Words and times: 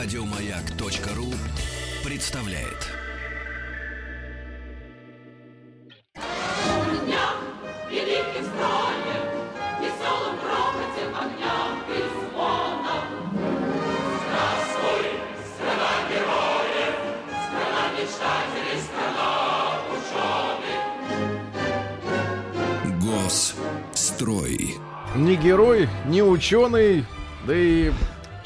Радиомаяк.ру 0.00 1.26
представляет. 2.04 2.86
дня 7.04 7.26
великим 7.90 8.44
строем, 8.46 9.26
веселым 9.80 10.36
грохотом 10.38 11.10
огня 11.18 11.58
и 11.88 11.98
звоном. 12.14 13.06
Здравствуй, 14.22 15.04
страна 15.56 15.92
героев, 16.12 16.94
страна 17.48 17.84
мечтателей, 17.98 18.78
страна 18.86 19.32
ученых. 20.62 20.80
Госстрой. 23.02 24.58
Ни 25.16 25.34
герой, 25.34 25.88
ни 26.06 26.20
ученый, 26.20 27.04
да 27.48 27.54
и 27.56 27.90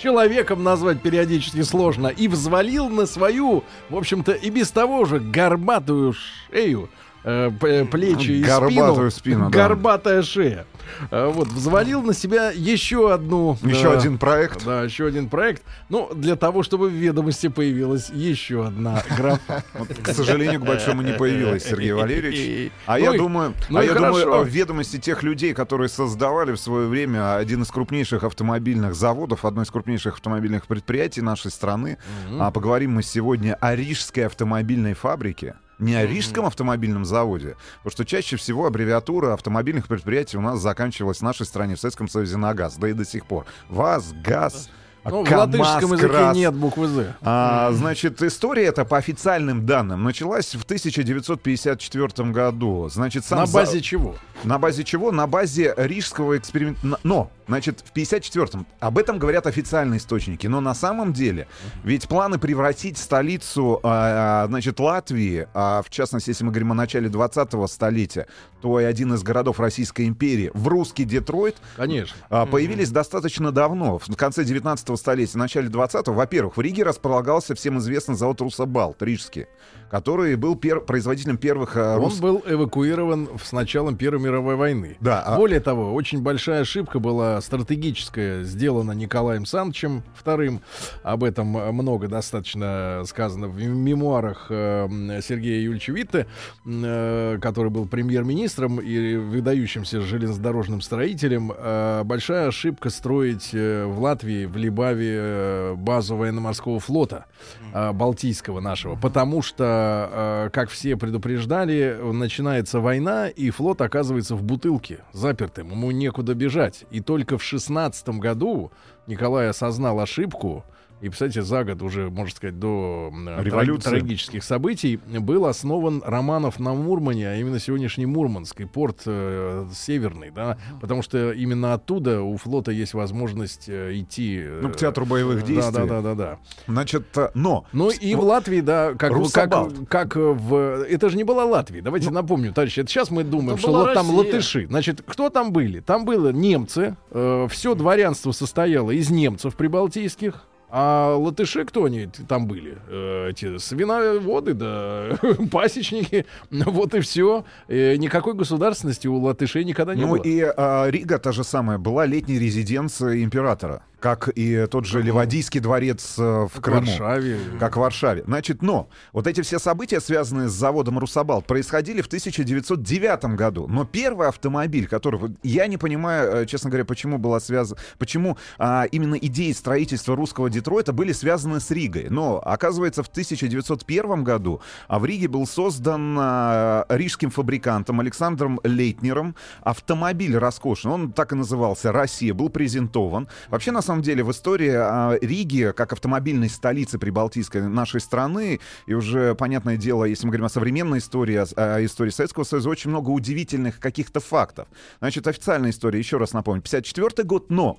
человеком 0.03 0.65
назвать 0.65 1.01
периодически 1.01 1.63
сложно. 1.63 2.09
И 2.09 2.29
взвалил 2.29 2.89
на 2.89 3.07
свою, 3.07 3.65
в 3.89 3.97
общем-то, 3.97 4.33
и 4.33 4.51
без 4.51 4.71
того 4.71 5.05
же 5.05 5.21
горбатую 5.21 6.15
шею, 6.51 6.91
э, 7.25 7.51
п- 7.59 7.85
плечи 7.87 8.31
и 8.31 8.43
Горбатую 8.43 9.11
спину, 9.11 9.51
да. 9.51 9.59
горбатая 9.69 10.23
шея. 10.23 10.65
Э, 11.11 11.27
Вот, 11.33 11.49
взвалил 11.49 12.03
на 12.03 12.13
себя 12.15 12.51
еще 12.51 13.13
одну... 13.13 13.57
Еще 13.63 13.89
э, 13.93 13.97
один 13.97 14.19
проект. 14.19 14.65
Да, 14.65 14.83
еще 14.83 15.07
один 15.07 15.29
проект. 15.29 15.63
Ну, 15.89 16.11
для 16.15 16.37
того, 16.37 16.63
чтобы 16.63 16.89
в 16.89 16.93
ведомости 16.93 17.49
появилась 17.49 18.11
еще 18.11 18.67
одна 18.67 19.03
графа. 19.17 19.63
Вот, 19.75 19.89
к 20.03 20.09
сожалению, 20.13 20.61
к 20.61 20.65
большому 20.65 21.03
не 21.03 21.13
появилась, 21.13 21.65
Сергей 21.65 21.93
Валерьевич. 21.93 22.73
А 22.87 22.99
Ну 22.99 23.05
я 23.05 23.15
и- 23.15 23.19
думаю, 23.19 23.55
ну 23.71 23.79
а 23.79 23.85
я 23.85 23.93
хорошо. 23.95 24.21
думаю, 24.25 24.45
в 24.45 24.49
ведомости 24.49 24.99
тех 24.99 25.23
людей, 25.23 25.55
которые 25.55 25.89
создавали 25.89 26.53
в 26.53 26.57
свое 26.59 26.89
время 26.89 27.37
один 27.37 27.63
из 27.63 27.69
крупнейших 27.71 28.25
автомобильных 28.25 28.95
заводов, 28.95 29.45
одно 29.45 29.63
из 29.63 29.71
крупнейших 29.71 30.15
автомобильных 30.15 30.67
предприятий 30.67 31.21
нашей 31.23 31.51
страны. 31.51 31.99
А 32.39 32.51
поговорим 32.51 32.93
мы 32.95 33.03
сегодня 33.03 33.55
о 33.61 33.75
Рижской 33.77 34.27
автомобильной 34.27 34.95
фабрике. 34.95 35.55
Не 35.83 35.97
о 35.97 36.07
Рижском 36.07 36.47
автомобильном 36.47 37.05
заводе, 37.05 37.57
потому 37.79 37.91
что 37.93 38.05
чаще 38.05 38.37
всего 38.37 38.67
аббревиатура 38.67 39.35
автомобильных 39.35 39.89
предприятий 39.89 40.37
у 40.37 40.41
нас 40.41 40.61
заканчивалась 40.61 41.19
в 41.19 41.23
нашей 41.23 41.45
стране, 41.45 41.75
в 41.77 41.81
Советском 41.81 42.09
Союзе 42.09 42.37
на 42.37 42.55
газ, 42.55 42.77
да 42.77 42.89
и 42.89 42.93
до 42.93 43.05
сих 43.05 43.27
пор. 43.27 43.47
ВАЗ, 43.69 44.13
ГАЗ, 44.25 44.71
Ну, 45.05 45.25
в 45.25 45.29
КамАЗ, 45.29 45.49
латышском 45.57 45.93
языке 45.95 46.09
КРАС. 46.13 46.37
нет 46.37 46.55
буквы 46.55 46.87
«З». 46.87 47.15
А, 47.23 47.73
значит, 47.73 48.23
история 48.23 48.67
эта 48.67 48.85
по 48.85 48.97
официальным 48.97 49.67
данным 49.67 50.05
началась 50.05 50.55
в 50.55 50.63
1954 50.65 52.31
году. 52.33 52.89
Значит, 52.89 53.25
сам 53.25 53.41
На 53.41 53.47
за- 53.47 53.53
базе 53.59 53.81
чего? 53.81 54.15
на 54.45 54.59
базе 54.59 54.85
чего? 54.85 55.11
На 55.11 55.27
базе 55.27 55.75
рижского 55.77 56.39
эксперимента. 56.39 56.99
Но, 57.03 57.31
значит, 57.53 57.85
в 57.85 57.95
54-м. 57.95 58.67
Об 58.81 58.97
этом 58.97 59.19
говорят 59.19 59.47
официальные 59.47 59.99
источники. 59.99 60.47
Но 60.47 60.63
на 60.63 60.75
самом 60.75 61.13
деле, 61.13 61.47
ведь 61.85 62.09
планы 62.09 62.39
превратить 62.39 62.97
столицу, 62.97 63.79
а, 63.83 64.45
а, 64.45 64.47
значит, 64.49 64.81
Латвии, 64.81 65.47
а, 65.53 65.83
в 65.83 65.91
частности, 65.91 66.31
если 66.31 66.45
мы 66.45 66.51
говорим 66.51 66.73
о 66.73 66.75
начале 66.75 67.11
20-го 67.11 67.67
столетия, 67.67 68.27
то 68.63 68.81
и 68.81 68.85
один 68.85 69.13
из 69.13 69.23
городов 69.23 69.61
Российской 69.61 70.07
империи, 70.07 70.51
в 70.55 70.67
русский 70.67 71.05
Детройт, 71.05 71.57
Конечно. 71.77 72.17
а, 72.31 72.47
появились 72.47 72.91
достаточно 72.91 73.53
давно, 73.53 73.99
в 73.99 74.17
конце 74.17 74.45
19 74.45 74.99
столетия, 74.99 75.37
начале 75.37 75.69
20-го. 75.69 76.15
Во-первых, 76.15 76.57
в 76.57 76.61
Риге 76.61 76.85
располагался 76.85 77.55
всем 77.55 77.79
известный 77.81 78.15
завод 78.15 78.41
«Русабалт» 78.41 79.03
рижский, 79.03 79.47
который 79.93 80.35
был 80.37 80.55
пер- 80.57 80.81
производителем 80.81 81.37
первых 81.37 81.77
Он 81.77 81.99
рус- 82.01 82.19
был 82.19 82.43
эвакуирован 82.47 83.29
с 83.41 83.53
началом 83.53 83.97
Первой 83.97 84.21
мировой 84.23 84.57
войны. 84.57 84.97
Да, 85.01 85.21
а- 85.25 85.37
Более 85.37 85.61
того, 85.61 85.93
очень 85.93 86.23
большая 86.23 86.63
ошибка 86.63 86.99
была 86.99 87.39
стратегическая, 87.43 88.43
сделана 88.43 88.93
Николаем 88.93 89.45
Санычем 89.45 90.03
II. 90.25 90.61
Об 91.03 91.23
этом 91.25 91.57
э, 91.59 91.71
много 91.73 92.09
достаточно 92.09 93.03
сказано 93.07 93.49
в 93.49 93.63
мемуарах 93.63 94.47
э, 94.49 95.21
Сергея 95.23 95.61
Юльевича 95.61 95.93
Витте, 95.93 96.27
э, 96.67 97.39
который 97.43 97.71
был 97.71 97.87
премьер-министром 97.87 98.81
и 98.81 99.17
выдающимся 99.17 100.01
железнодорожным 100.01 100.81
строителем. 100.81 101.53
Э, 101.55 102.03
Большая 102.05 102.49
ошибка 102.49 102.89
строить 102.89 103.51
э, 103.53 103.85
в 103.85 104.01
Латвии, 104.01 104.47
в 104.47 104.57
Либаве 104.57 105.17
э, 105.21 105.75
базу 105.77 106.17
военно-морского 106.17 106.81
флота 106.81 107.27
э, 107.75 107.93
Балтийского 107.93 108.61
нашего, 108.61 108.97
потому 108.97 109.43
что, 109.43 109.82
э, 110.11 110.51
как 110.53 110.71
все 110.71 110.97
предупреждали, 110.97 111.99
начинается 112.13 112.81
война, 112.81 113.29
и 113.29 113.51
флот 113.51 113.81
оказывается 113.81 114.37
в 114.37 114.43
бутылке, 114.43 115.01
запертым, 115.13 115.71
ему 115.71 115.91
некуда 115.91 116.35
бежать. 116.35 116.85
И 116.91 117.01
только 117.01 117.39
в 117.39 117.43
шестнадцатом 117.43 118.21
году 118.21 118.73
Николай 119.07 119.49
осознал 119.49 120.01
ошибку, 120.01 120.65
и, 121.03 121.09
кстати, 121.09 121.41
за 121.41 121.65
год 121.65 121.83
уже, 121.83 122.11
можно 122.11 122.35
сказать, 122.35 122.59
до 122.61 123.13
Революции. 123.41 123.91
трагических 123.91 124.45
событий 124.45 124.99
был 124.99 125.47
основан 125.47 126.01
Романов 126.07 126.61
на 126.61 126.75
Мурмане, 126.75 127.29
а 127.29 127.35
именно 127.35 127.59
сегодняшний 127.59 128.07
Мурманск 128.07 128.61
и 128.61 128.67
порт 128.67 129.03
э, 129.07 129.67
северный, 129.75 130.31
да, 130.31 130.59
потому 130.81 131.03
что 131.03 131.33
именно 131.33 131.75
оттуда 131.75 132.23
у 132.23 132.37
флота 132.37 132.71
есть 132.71 132.95
возможность 132.95 133.69
э, 133.69 133.99
идти... 133.99 134.43
э, 134.45 134.61
Ну, 134.63 134.71
к 134.71 134.77
театру 134.77 135.05
боевых 135.05 135.45
действий. 135.45 135.73
Да, 135.73 135.87
да, 135.87 136.01
да, 136.01 136.15
да. 136.15 136.39
Значит, 136.69 137.07
а, 137.19 137.33
но... 137.35 137.67
Ну 137.73 137.91
и 137.91 138.15
в 138.15 138.21
Латвии, 138.21 138.61
да, 138.61 138.91
как, 138.91 138.99
как, 139.01 139.13
Русабалт. 139.13 139.89
как 139.89 140.15
в... 140.15 140.85
Это 140.89 141.09
же 141.09 141.17
не 141.17 141.25
была 141.25 141.45
Латвия. 141.45 141.83
Давайте 141.83 142.11
напомню, 142.11 142.53
товарищи. 142.53 142.79
Это 142.79 142.91
сейчас 142.91 143.11
мы 143.11 143.25
думаем, 143.25 143.59
что 143.59 143.73
вот 143.73 143.93
там 143.95 144.09
латыши. 144.11 144.67
Значит, 144.69 145.03
кто 145.05 145.31
там 145.31 145.53
были? 145.53 145.81
Там 145.81 146.05
было 146.05 146.31
немцы. 146.31 146.97
все 147.11 147.75
дворянство 147.75 148.31
состояло 148.31 148.93
из 148.93 149.11
немцев 149.11 149.57
прибалтийских. 149.57 150.45
А 150.75 151.17
латыши 151.17 151.67
кто 151.67 151.85
они 151.85 152.09
там 152.29 152.47
были? 152.47 152.79
Э, 152.89 153.29
эти 153.29 153.59
свиноводы, 153.59 154.55
да, 154.55 155.19
пасечники. 155.51 156.25
Ну, 156.51 156.65
Вот 156.71 156.95
и 156.95 157.01
все. 157.01 157.45
никакой 157.69 158.33
государственности 158.33 159.07
у 159.07 159.17
латышей 159.19 159.65
никогда 159.65 159.95
не 159.95 160.01
Ну 160.07 160.17
было. 160.17 160.23
и 160.23 160.41
а, 160.41 160.89
Рига 160.89 161.19
та 161.19 161.31
же 161.33 161.45
самая 161.45 161.77
была 161.77 162.07
летней 162.07 162.39
резиденцией 162.39 163.23
императора, 163.23 163.83
как 164.03 164.29
и 164.35 164.67
тот 164.71 164.85
же 164.85 165.01
Ливадийский 165.01 165.61
дворец 165.61 166.17
э, 166.19 166.49
в 166.53 166.53
в 166.53 166.61
Крыму. 166.61 166.87
Варшаве. 166.87 167.39
Как 167.59 167.77
в 167.77 167.81
Варшаве. 167.81 168.25
Значит, 168.27 168.63
но 168.63 168.89
вот 169.13 169.27
эти 169.27 169.41
все 169.43 169.59
события, 169.59 170.01
связанные 170.01 170.49
с 170.49 170.53
заводом 170.53 170.99
Русабалт, 170.99 171.47
происходили 171.47 172.03
в 172.03 172.07
1909 172.07 173.25
году. 173.37 173.67
Но 173.69 173.85
первый 173.85 174.29
автомобиль, 174.29 174.87
который... 174.87 175.37
Я 175.43 175.67
не 175.67 175.77
понимаю, 175.77 176.43
э, 176.43 176.47
честно 176.47 176.71
говоря, 176.71 176.85
почему 176.85 177.19
была 177.19 177.41
связана... 177.41 177.81
Почему 177.99 178.37
а, 178.59 178.85
именно 178.85 179.15
идеи 179.15 179.53
строительства 179.53 180.17
русского 180.17 180.51
Детройта 180.51 180.93
были 180.93 181.13
связаны 181.13 181.61
с 181.61 181.71
Ригой. 181.71 182.09
Но, 182.11 182.43
оказывается, 182.45 183.03
в 183.03 183.09
1901 183.09 184.25
году 184.25 184.61
а 184.89 184.99
в 184.99 185.05
Риге 185.05 185.29
был 185.29 185.47
создан 185.47 186.17
а, 186.19 186.87
рижским 186.89 187.31
фабрикантом 187.31 188.01
Александром 188.01 188.61
Лейтнером 188.65 189.37
автомобиль 189.63 190.37
роскошный. 190.37 190.93
Он 190.93 191.13
так 191.13 191.33
и 191.33 191.35
назывался 191.35 191.93
«Россия», 191.93 192.35
был 192.35 192.49
презентован. 192.49 193.29
Вообще, 193.49 193.71
на 193.71 193.83
самом 193.83 193.92
деле, 194.01 194.25
в 194.25 194.31
истории 194.31 194.73
а, 194.75 195.19
Риги, 195.21 195.73
как 195.77 195.93
автомобильной 195.93 196.49
столицы 196.49 196.99
прибалтийской 196.99 197.63
нашей 197.63 198.01
страны, 198.01 198.61
и 198.87 198.95
уже, 198.95 199.35
понятное 199.35 199.77
дело, 199.77 200.05
если 200.05 200.25
мы 200.25 200.31
говорим 200.31 200.47
о 200.47 200.49
современной 200.49 200.99
истории, 200.99 201.37
о, 201.37 201.85
истории 201.85 202.11
Советского 202.11 202.45
Союза, 202.45 202.71
очень 202.71 202.91
много 202.91 203.11
удивительных 203.11 203.81
каких-то 203.81 204.21
фактов. 204.21 204.69
Значит, 205.01 205.27
официальная 205.27 205.71
история, 205.71 205.99
еще 205.99 206.17
раз 206.17 206.33
напомню, 206.33 206.63
54 206.63 207.25
год, 207.25 207.51
но 207.51 207.79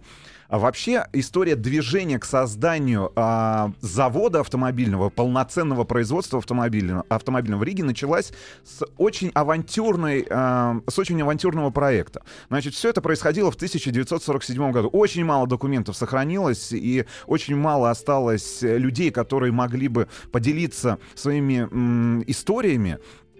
вообще 0.49 1.05
история 1.13 1.55
движения 1.55 2.19
к 2.19 2.25
созданию 2.25 3.11
а, 3.15 3.71
завода 3.81 4.41
автомобильного, 4.41 5.09
полноценного 5.09 5.83
производства 5.83 6.39
автомобильного, 6.39 7.05
автомобильного 7.09 7.61
в 7.61 7.63
Риге 7.63 7.83
началась 7.83 8.31
с 8.63 8.85
очень 8.97 9.31
авантюрной, 9.33 10.25
а, 10.29 10.79
с 10.87 10.97
очень 10.99 11.21
авантюрного 11.21 11.69
проекта. 11.69 12.23
Значит, 12.49 12.73
все 12.73 12.89
это 12.89 13.01
происходило 13.01 13.51
в 13.51 13.55
1947 13.55 14.71
году. 14.71 14.89
Очень 14.89 15.25
мало 15.25 15.47
документов 15.47 15.95
сохранилось 15.95 16.71
и 16.71 17.05
очень 17.27 17.55
мало 17.55 17.89
осталось 17.89 18.61
людей, 18.61 19.11
которые 19.11 19.51
могли 19.51 19.87
бы 19.87 20.07
поделиться 20.31 20.99
своими 21.15 21.67
м, 21.71 22.23
историями 22.27 22.97
а, 22.97 23.32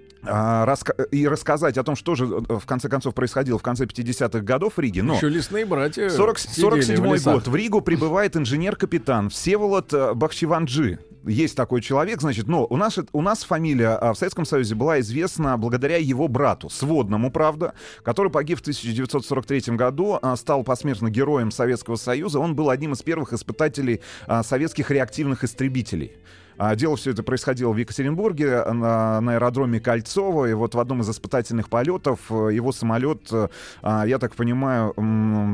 и 1.12 1.28
рассказать 1.28 1.78
о 1.78 1.84
том, 1.84 1.96
что 1.96 2.16
же 2.16 2.26
э, 2.26 2.58
в 2.58 2.66
конце 2.66 2.90
концов 2.90 3.14
происходило 3.14 3.60
в 3.60 3.64
конце 3.64 3.86
50-х 3.86 4.40
годов 4.40 4.78
в 4.78 4.80
Риге. 4.80 5.04
Но 5.04 5.16
Еще 5.16 5.30
лесные 5.30 5.66
братья 5.66 6.10
40 6.10 6.40
сидели 6.40 6.56
в 6.56 6.62
47 6.62 7.14
лесах. 7.14 7.34
год. 7.34 7.48
В 7.48 7.56
Ригу 7.56 7.82
прибывает 7.82 8.36
инженер-капитан 8.38 9.30
Всеволод 9.30 9.94
э, 9.94 10.14
Бахчеванджи. 10.14 11.00
Есть 11.26 11.56
такой 11.56 11.82
человек, 11.82 12.20
значит, 12.20 12.48
но 12.48 12.66
у 12.66 12.76
нас, 12.76 13.00
у 13.14 13.22
нас 13.22 13.44
фамилия 13.44 13.90
а, 13.96 14.14
в 14.14 14.18
Советском 14.18 14.44
Союзе 14.44 14.76
была 14.76 15.00
известна 15.00 15.58
благодаря 15.58 15.96
его 15.96 16.28
брату, 16.28 16.70
сводному, 16.70 17.32
правда, 17.32 17.74
который 18.04 18.30
погиб 18.30 18.58
в 18.58 18.62
1943 18.62 19.76
году, 19.78 20.20
а, 20.22 20.36
стал 20.36 20.64
посмертно 20.64 21.10
героем 21.10 21.52
Советского 21.52 21.96
Союза. 21.96 22.40
Он 22.40 22.56
был 22.56 22.70
одним 22.70 22.92
из 22.92 23.02
первых 23.04 23.32
испытателей 23.32 24.02
а, 24.28 24.44
советских 24.44 24.92
реактивных 24.92 25.46
истребителей. 25.46 26.12
А, 26.58 26.76
дело 26.76 26.96
все 26.96 27.12
это 27.12 27.24
происходило 27.24 27.72
в 27.72 27.78
Екатеринбурге 27.78 28.64
на, 28.66 29.22
на 29.22 29.34
аэродроме 29.34 29.80
Кольцово. 29.80 30.46
И 30.46 30.54
вот 30.54 30.76
в 30.76 30.80
одном 30.80 31.02
из 31.02 31.10
испытательных 31.10 31.70
полетов 31.70 32.20
э, 32.30 32.50
его 32.54 32.72
самолет, 32.72 33.28
э, 33.32 33.48
а, 33.82 34.06
я 34.06 34.20
так 34.20 34.36
понимаю, 34.36 34.94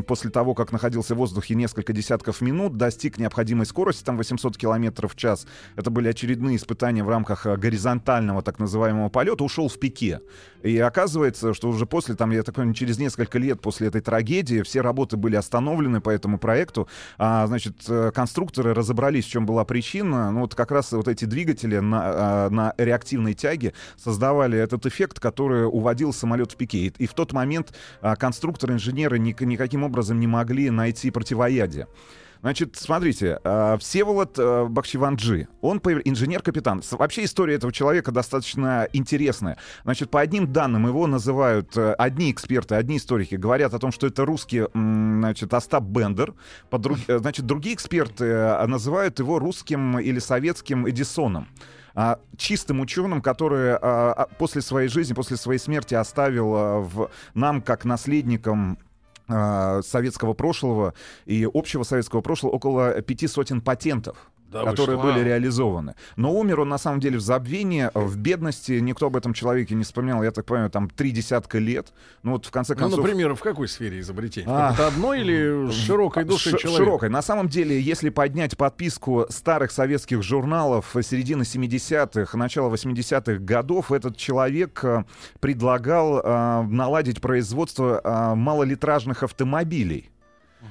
после 0.07 0.29
того, 0.29 0.53
как 0.53 0.71
находился 0.71 1.15
в 1.15 1.17
воздухе 1.17 1.55
несколько 1.55 1.93
десятков 1.93 2.41
минут, 2.41 2.77
достиг 2.77 3.17
необходимой 3.17 3.65
скорости, 3.65 4.03
там 4.03 4.17
800 4.17 4.57
километров 4.57 5.13
в 5.13 5.15
час. 5.15 5.47
Это 5.75 5.89
были 5.89 6.09
очередные 6.09 6.57
испытания 6.57 7.03
в 7.03 7.09
рамках 7.09 7.45
э, 7.45 7.55
горизонтального 7.55 8.41
так 8.41 8.59
называемого 8.59 9.09
полета. 9.09 9.43
Ушел 9.43 9.69
в 9.69 9.79
пике. 9.79 10.21
И 10.61 10.77
оказывается, 10.77 11.53
что 11.53 11.69
уже 11.69 11.85
после, 11.85 12.15
там, 12.15 12.31
я 12.31 12.43
так 12.43 12.55
понимаю, 12.55 12.75
через 12.75 12.99
несколько 12.99 13.39
лет 13.39 13.61
после 13.61 13.87
этой 13.87 14.01
трагедии 14.01 14.61
все 14.61 14.81
работы 14.81 15.15
были 15.15 15.35
остановлены 15.35 16.01
по 16.01 16.09
этому 16.09 16.37
проекту. 16.37 16.87
А, 17.17 17.47
значит, 17.47 17.75
конструкторы 18.13 18.73
разобрались, 18.73 19.25
в 19.25 19.29
чем 19.29 19.45
была 19.45 19.63
причина. 19.63 20.31
Ну, 20.31 20.41
вот 20.41 20.55
как 20.55 20.71
раз 20.71 20.88
вот 20.97 21.07
эти 21.07 21.25
двигатели 21.25 21.77
на, 21.77 22.01
а, 22.03 22.49
на 22.49 22.73
реактивной 22.77 23.33
тяге 23.33 23.73
создавали 23.97 24.57
этот 24.57 24.85
эффект, 24.85 25.19
который 25.19 25.65
уводил 25.65 26.13
самолет 26.13 26.51
в 26.51 26.55
пике. 26.55 26.93
И, 26.97 27.07
в 27.07 27.13
тот 27.13 27.33
момент 27.33 27.73
а, 28.01 28.15
конструкторы, 28.15 28.73
инженеры 28.73 29.19
ни- 29.19 29.35
никаким 29.43 29.83
образом 29.83 30.19
не 30.19 30.27
могли 30.27 30.69
найти 30.69 31.11
противоядие. 31.11 31.87
Значит, 32.41 32.77
смотрите, 32.77 33.39
э, 33.43 33.77
Всеволод 33.79 34.39
э, 34.39 34.65
Бахчеванджи, 34.69 35.49
он 35.61 35.79
инженер-капитан. 35.79 36.81
Вообще 36.91 37.25
история 37.25 37.55
этого 37.55 37.73
человека 37.73 38.11
достаточно 38.11 38.87
интересная. 38.93 39.57
Значит, 39.83 40.09
по 40.09 40.21
одним 40.21 40.51
данным 40.51 40.87
его 40.87 41.05
называют, 41.05 41.75
э, 41.75 41.93
одни 41.93 42.31
эксперты, 42.31 42.75
одни 42.75 42.95
историки 42.95 43.35
говорят 43.35 43.73
о 43.73 43.79
том, 43.79 43.91
что 43.91 44.07
это 44.07 44.23
русский, 44.23 44.65
значит, 44.73 45.53
Остап 45.53 45.83
Бендер. 45.83 46.33
Друг- 46.71 46.99
Значит, 47.07 47.45
другие 47.45 47.75
эксперты 47.75 48.25
называют 48.67 49.19
его 49.19 49.39
русским 49.39 49.99
или 49.99 50.19
советским 50.19 50.89
Эдисоном 50.89 51.47
а, 51.95 52.19
чистым 52.37 52.79
ученым, 52.79 53.21
который 53.21 53.73
а, 53.73 54.27
после 54.37 54.61
своей 54.61 54.87
жизни, 54.87 55.13
после 55.13 55.35
своей 55.35 55.59
смерти 55.59 55.95
оставил 55.95 56.83
в, 56.83 57.09
нам, 57.33 57.61
как 57.61 57.83
наследникам 57.83 58.77
советского 59.29 60.33
прошлого 60.33 60.93
и 61.25 61.47
общего 61.51 61.83
советского 61.83 62.21
прошлого 62.21 62.53
около 62.53 63.01
пяти 63.01 63.27
сотен 63.27 63.61
патентов. 63.61 64.31
Да 64.51 64.63
которые 64.63 64.97
что? 64.97 65.07
были 65.07 65.23
реализованы. 65.23 65.95
Но 66.15 66.33
умер 66.33 66.61
он 66.61 66.69
на 66.69 66.77
самом 66.77 66.99
деле 66.99 67.17
в 67.17 67.21
забвении, 67.21 67.89
в 67.93 68.17
бедности. 68.17 68.73
Никто 68.79 69.07
об 69.07 69.15
этом 69.15 69.33
человеке 69.33 69.75
не 69.75 69.83
вспоминал. 69.83 70.23
Я 70.23 70.31
так 70.31 70.45
понимаю, 70.45 70.69
там 70.69 70.89
три 70.89 71.11
десятка 71.11 71.59
лет. 71.59 71.93
Ну 72.23 72.31
вот 72.31 72.45
в 72.45 72.51
конце 72.51 72.73
Ну, 72.73 72.79
концов. 72.79 72.99
например, 72.99 73.35
в 73.35 73.41
какой 73.41 73.67
сфере 73.67 73.99
изобретения? 73.99 74.47
А. 74.49 74.73
Это 74.73 74.87
одно 74.87 75.13
или 75.13 75.69
широкой 75.71 76.23
души 76.23 76.51
Ш- 76.51 76.57
человека? 76.57 76.83
Широкой. 76.83 77.09
На 77.09 77.21
самом 77.21 77.47
деле, 77.47 77.79
если 77.79 78.09
поднять 78.09 78.57
подписку 78.57 79.25
старых 79.29 79.71
советских 79.71 80.23
журналов 80.23 80.95
середины 81.03 81.43
70-х, 81.43 82.37
начала 82.37 82.73
80-х 82.73 83.39
годов, 83.39 83.91
этот 83.91 84.17
человек 84.17 84.83
э, 84.83 85.03
предлагал 85.39 86.19
э, 86.19 86.61
наладить 86.63 87.21
производство 87.21 88.01
э, 88.03 88.35
малолитражных 88.35 89.23
автомобилей. 89.23 90.09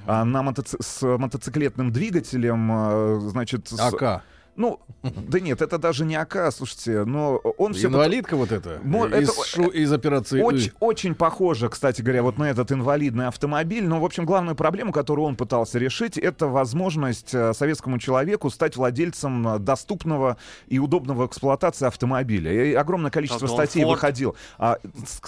А, 0.07 0.25
на 0.25 0.43
мотоци- 0.43 0.83
с 0.83 1.03
мотоциклетным 1.19 1.93
двигателем, 1.93 2.71
э, 2.73 3.21
значит, 3.31 3.69
с- 3.69 3.79
АК. 3.81 4.23
Ну, 4.59 4.81
да 5.05 5.39
нет, 5.39 5.63
это 5.63 5.79
даже 5.79 6.05
не 6.05 6.17
АК, 6.17 6.53
слушайте, 6.53 7.05
но 7.05 7.37
он 7.37 7.75
все 7.75 7.87
Инвалидка 7.87 8.37
вот 8.37 8.51
эта? 8.51 8.81
Мо- 8.83 9.07
из, 9.07 9.31
это- 9.31 9.45
шу- 9.47 9.69
из 9.69 9.93
операции 9.93 10.41
очень, 10.81 11.15
похоже, 11.15 11.69
кстати 11.69 12.03
говоря, 12.03 12.25
вот 12.25 12.39
на 12.39 12.51
этот 12.51 12.73
инвалидный 12.73 13.29
автомобиль. 13.29 13.87
Но, 13.87 14.01
в 14.01 14.05
общем, 14.05 14.25
главную 14.27 14.57
проблему, 14.57 14.91
которую 14.93 15.27
он 15.27 15.37
пытался 15.37 15.79
решить, 15.79 16.19
это 16.19 16.49
возможность 16.49 17.33
э, 17.33 17.55
советскому 17.55 18.01
человеку 18.01 18.51
стать 18.51 18.77
владельцем 18.77 19.47
э, 19.47 19.59
доступного 19.61 20.39
и 20.67 20.81
удобного 20.81 21.23
в 21.23 21.27
эксплуатации 21.29 21.87
автомобиля. 21.87 22.53
И 22.71 22.75
огромное 22.75 23.13
количество 23.13 23.47
статей 23.47 23.85
Ford. 23.85 23.91
выходил. 23.91 24.35
А, 24.59 24.79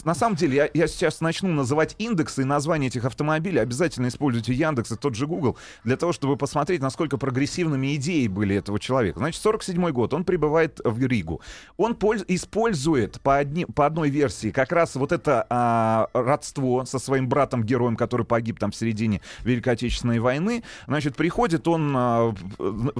на 0.04 0.16
самом 0.16 0.34
деле, 0.34 0.56
я, 0.56 0.70
я 0.74 0.88
сейчас 0.88 1.20
начну 1.20 1.50
называть 1.50 1.94
индексы 1.98 2.42
и 2.42 2.44
названия 2.44 2.88
этих 2.88 3.04
автомобилей. 3.04 3.60
Обязательно 3.60 4.08
используйте 4.08 4.52
Яндекс 4.52 4.90
и 4.90 4.96
тот 4.96 5.14
же 5.14 5.28
Google 5.28 5.56
для 5.84 5.96
того, 5.96 6.12
чтобы 6.12 6.36
посмотреть, 6.36 6.80
насколько 6.80 7.16
прогрессивными 7.16 7.94
идеи 7.94 8.26
были 8.26 8.56
этого 8.56 8.80
человека. 8.80 9.19
Значит, 9.20 9.42
47 9.42 9.90
год, 9.90 10.14
он 10.14 10.24
прибывает 10.24 10.80
в 10.82 11.06
Ригу. 11.06 11.42
Он 11.76 11.92
польз- 11.92 12.24
использует 12.26 13.20
по, 13.20 13.36
одни- 13.36 13.66
по 13.66 13.84
одной 13.84 14.08
версии 14.08 14.50
как 14.50 14.72
раз 14.72 14.94
вот 14.94 15.12
это 15.12 15.46
а, 15.50 16.08
родство 16.14 16.86
со 16.86 16.98
своим 16.98 17.28
братом-героем, 17.28 17.96
который 17.96 18.24
погиб 18.24 18.58
там 18.58 18.70
в 18.70 18.76
середине 18.76 19.20
Великой 19.44 19.74
Отечественной 19.74 20.20
войны. 20.20 20.64
Значит, 20.86 21.16
приходит 21.16 21.68
он 21.68 21.92
а, 21.94 22.34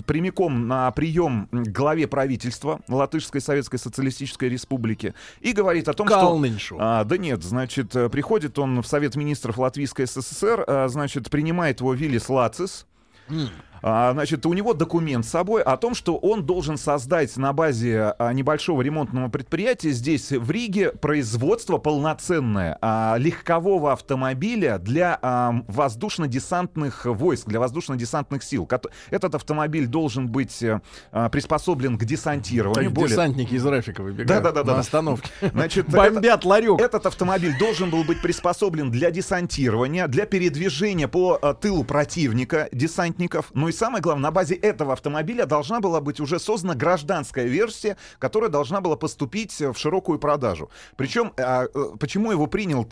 прямиком 0.04 0.68
на 0.68 0.90
прием 0.90 1.48
главе 1.52 2.06
правительства 2.06 2.80
Латышской 2.86 3.40
Советской 3.40 3.78
Социалистической 3.78 4.50
Республики 4.50 5.14
и 5.40 5.52
говорит 5.52 5.88
о 5.88 5.94
том, 5.94 6.06
что... 6.06 6.20
Калниншу. 6.20 6.76
А, 6.78 7.04
да 7.04 7.16
нет, 7.16 7.42
значит, 7.42 7.96
э, 7.96 8.10
приходит 8.10 8.58
он 8.58 8.82
в 8.82 8.86
Совет 8.86 9.16
министров 9.16 9.56
Латвийской 9.56 10.06
СССР, 10.06 10.64
а, 10.66 10.88
значит, 10.88 11.30
принимает 11.30 11.80
его 11.80 11.94
Виллис 11.94 12.28
Лацис. 12.28 12.86
А, 13.82 14.12
значит, 14.12 14.44
у 14.46 14.52
него 14.52 14.74
документ 14.74 15.24
с 15.24 15.30
собой 15.30 15.62
о 15.62 15.76
том, 15.76 15.94
что 15.94 16.16
он 16.16 16.44
должен 16.44 16.76
создать 16.76 17.36
на 17.36 17.52
базе 17.52 18.14
а, 18.18 18.32
небольшого 18.32 18.82
ремонтного 18.82 19.28
предприятия 19.28 19.90
здесь, 19.90 20.30
в 20.30 20.50
Риге, 20.50 20.92
производство 20.92 21.78
полноценное 21.78 22.76
а, 22.80 23.16
легкового 23.18 23.92
автомобиля 23.92 24.78
для 24.78 25.18
а, 25.22 25.62
воздушно-десантных 25.68 27.06
войск, 27.06 27.48
для 27.48 27.60
воздушно-десантных 27.60 28.42
сил. 28.42 28.68
Этот 29.10 29.34
автомобиль 29.34 29.86
должен 29.86 30.28
быть 30.28 30.62
э, 30.62 30.80
а, 31.12 31.28
приспособлен 31.28 31.96
к 31.98 32.04
десантированию. 32.04 32.90
Так, 32.90 32.92
Более- 32.92 33.10
десантники 33.10 33.54
из 33.54 33.64
Рафика 33.66 34.02
выбегают 34.02 34.28
Да-да-да-да. 34.28 34.74
на 34.74 34.78
остановке. 34.80 35.30
Значит, 35.52 35.88
Бомбят 35.88 36.44
ларек. 36.44 36.80
этот 36.80 37.06
автомобиль 37.06 37.56
должен 37.58 37.90
был 37.90 38.04
быть 38.04 38.20
приспособлен 38.20 38.90
для 38.90 39.10
десантирования, 39.10 40.06
для 40.06 40.26
передвижения 40.26 41.08
по 41.08 41.38
э, 41.40 41.54
тылу 41.60 41.84
противника, 41.84 42.68
десантников. 42.72 43.46
Ну 43.54 43.69
и 43.70 43.72
самое 43.72 44.02
главное, 44.02 44.24
на 44.24 44.30
базе 44.30 44.54
этого 44.54 44.92
автомобиля 44.92 45.46
должна 45.46 45.80
была 45.80 46.00
быть 46.00 46.20
уже 46.20 46.38
создана 46.38 46.74
гражданская 46.74 47.46
версия, 47.46 47.96
которая 48.18 48.50
должна 48.50 48.80
была 48.80 48.96
поступить 48.96 49.60
э, 49.60 49.72
в 49.72 49.78
широкую 49.78 50.18
продажу. 50.18 50.70
Причем, 50.96 51.32
э, 51.36 51.68
э, 51.72 51.84
почему 51.98 52.32
его 52.32 52.46
принял 52.46 52.86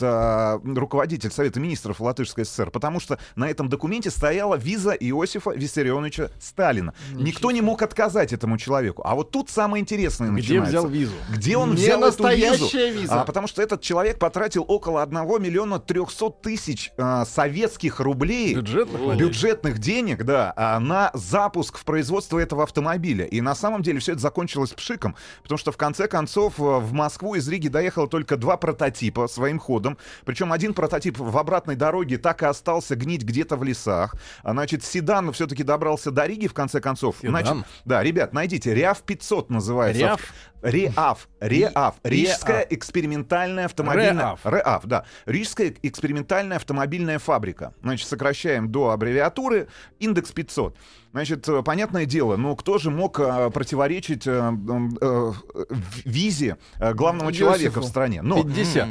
руководитель 0.75 1.31
Совета 1.31 1.61
министров 1.61 2.01
Латышской 2.01 2.45
ССР? 2.45 2.71
Потому 2.71 3.01
что 3.01 3.19
на 3.37 3.49
этом 3.51 3.69
документе 3.69 4.11
стояла 4.11 4.55
виза 4.57 4.93
Иосифа 4.93 5.51
Виссарионовича 5.51 6.31
Сталина. 6.41 6.95
Никто 7.13 7.51
не 7.51 7.61
мог 7.61 7.83
отказать 7.83 8.33
этому 8.33 8.59
человеку. 8.59 9.03
А 9.05 9.15
вот 9.15 9.31
тут 9.31 9.51
самое 9.51 9.81
интересное 9.83 10.29
Где 10.31 10.61
начинается. 10.61 10.71
взял 10.71 10.87
визу? 10.89 11.13
Где 11.31 11.57
он 11.57 11.71
Не 11.71 11.77
взял 11.77 11.99
эту 11.99 12.07
настоящая 12.07 12.91
визу? 12.91 13.01
виза. 13.01 13.21
А, 13.23 13.25
потому 13.25 13.47
что 13.49 13.63
этот 13.63 13.81
человек 13.81 14.19
потратил 14.19 14.65
около 14.67 15.03
1 15.03 15.43
миллиона 15.43 15.79
300 15.79 16.31
тысяч 16.43 16.93
а, 16.97 17.25
советских 17.25 18.01
рублей. 18.01 18.55
Бюджетных? 18.55 19.17
Бюджетных 19.17 19.79
денег, 19.79 20.25
да, 20.25 20.53
а, 20.57 20.68
на 20.79 21.11
запуск 21.15 21.79
в 21.79 21.85
производство 21.85 22.39
этого 22.39 22.65
автомобиля. 22.65 23.25
И 23.25 23.41
на 23.41 23.55
самом 23.55 23.83
деле 23.83 24.01
все 24.01 24.13
это 24.13 24.21
закончилось 24.21 24.71
пшиком, 24.71 25.17
потому 25.43 25.59
что 25.59 25.73
в 25.73 25.77
конце 25.77 26.09
концов 26.09 26.59
э, 26.59 26.63
в 26.63 26.93
Москву 26.93 27.35
из 27.35 27.49
Риги 27.49 27.69
доехало 27.69 28.09
только 28.09 28.37
два 28.37 28.57
прототипа 28.57 29.29
своим 29.29 29.59
ходом. 29.59 29.97
Причем 30.25 30.53
один 30.53 30.75
прототип 30.75 31.19
в 31.19 31.39
обратной 31.39 31.77
дороге 31.77 32.19
так 32.19 32.43
и 32.43 32.47
остался 32.47 32.97
гнить 32.97 33.23
где-то 33.23 33.57
в 33.57 33.65
лесах. 33.65 34.15
А, 34.43 34.53
значит, 34.53 34.85
седан 34.85 35.33
все-таки 35.33 35.63
добрался 35.63 36.11
до 36.11 36.27
Риги 36.27 36.47
в 36.47 36.55
конце 36.55 36.81
концов. 36.81 37.17
Седан? 37.21 37.31
Значит, 37.31 37.67
да, 37.85 38.03
ребят, 38.03 38.33
найдите, 38.33 38.75
Реав 38.75 39.03
500 39.03 39.51
называется. 39.51 40.03
Реав? 40.03 40.21
Реав. 40.63 41.29
Реав. 41.41 41.95
Рижская 42.03 42.59
Реав. 42.59 42.73
экспериментальная 42.73 43.67
автомобильная... 43.67 44.13
Реав. 44.13 44.41
РЭАФ, 44.45 44.87
да. 44.87 45.05
Рижская 45.27 45.75
экспериментальная 45.83 46.57
автомобильная 46.57 47.19
фабрика. 47.19 47.75
Значит, 47.83 48.09
сокращаем 48.09 48.71
до 48.71 48.91
аббревиатуры 48.91 49.69
индекс 50.01 50.33
500. 50.33 50.58
Значит, 51.13 51.49
э, 51.49 51.63
понятное 51.63 52.07
дело, 52.07 52.37
но 52.37 52.55
кто 52.55 52.79
же 52.79 52.91
мог 52.91 53.19
э, 53.19 53.51
противоречить 53.51 54.27
э, 54.27 54.53
визе 56.05 56.57
главного 56.79 57.31
Иосифу. 57.31 57.39
человека 57.39 57.81
в 57.81 57.85
стране? 57.85 58.23
Но 58.23 58.43
50. 58.45 58.89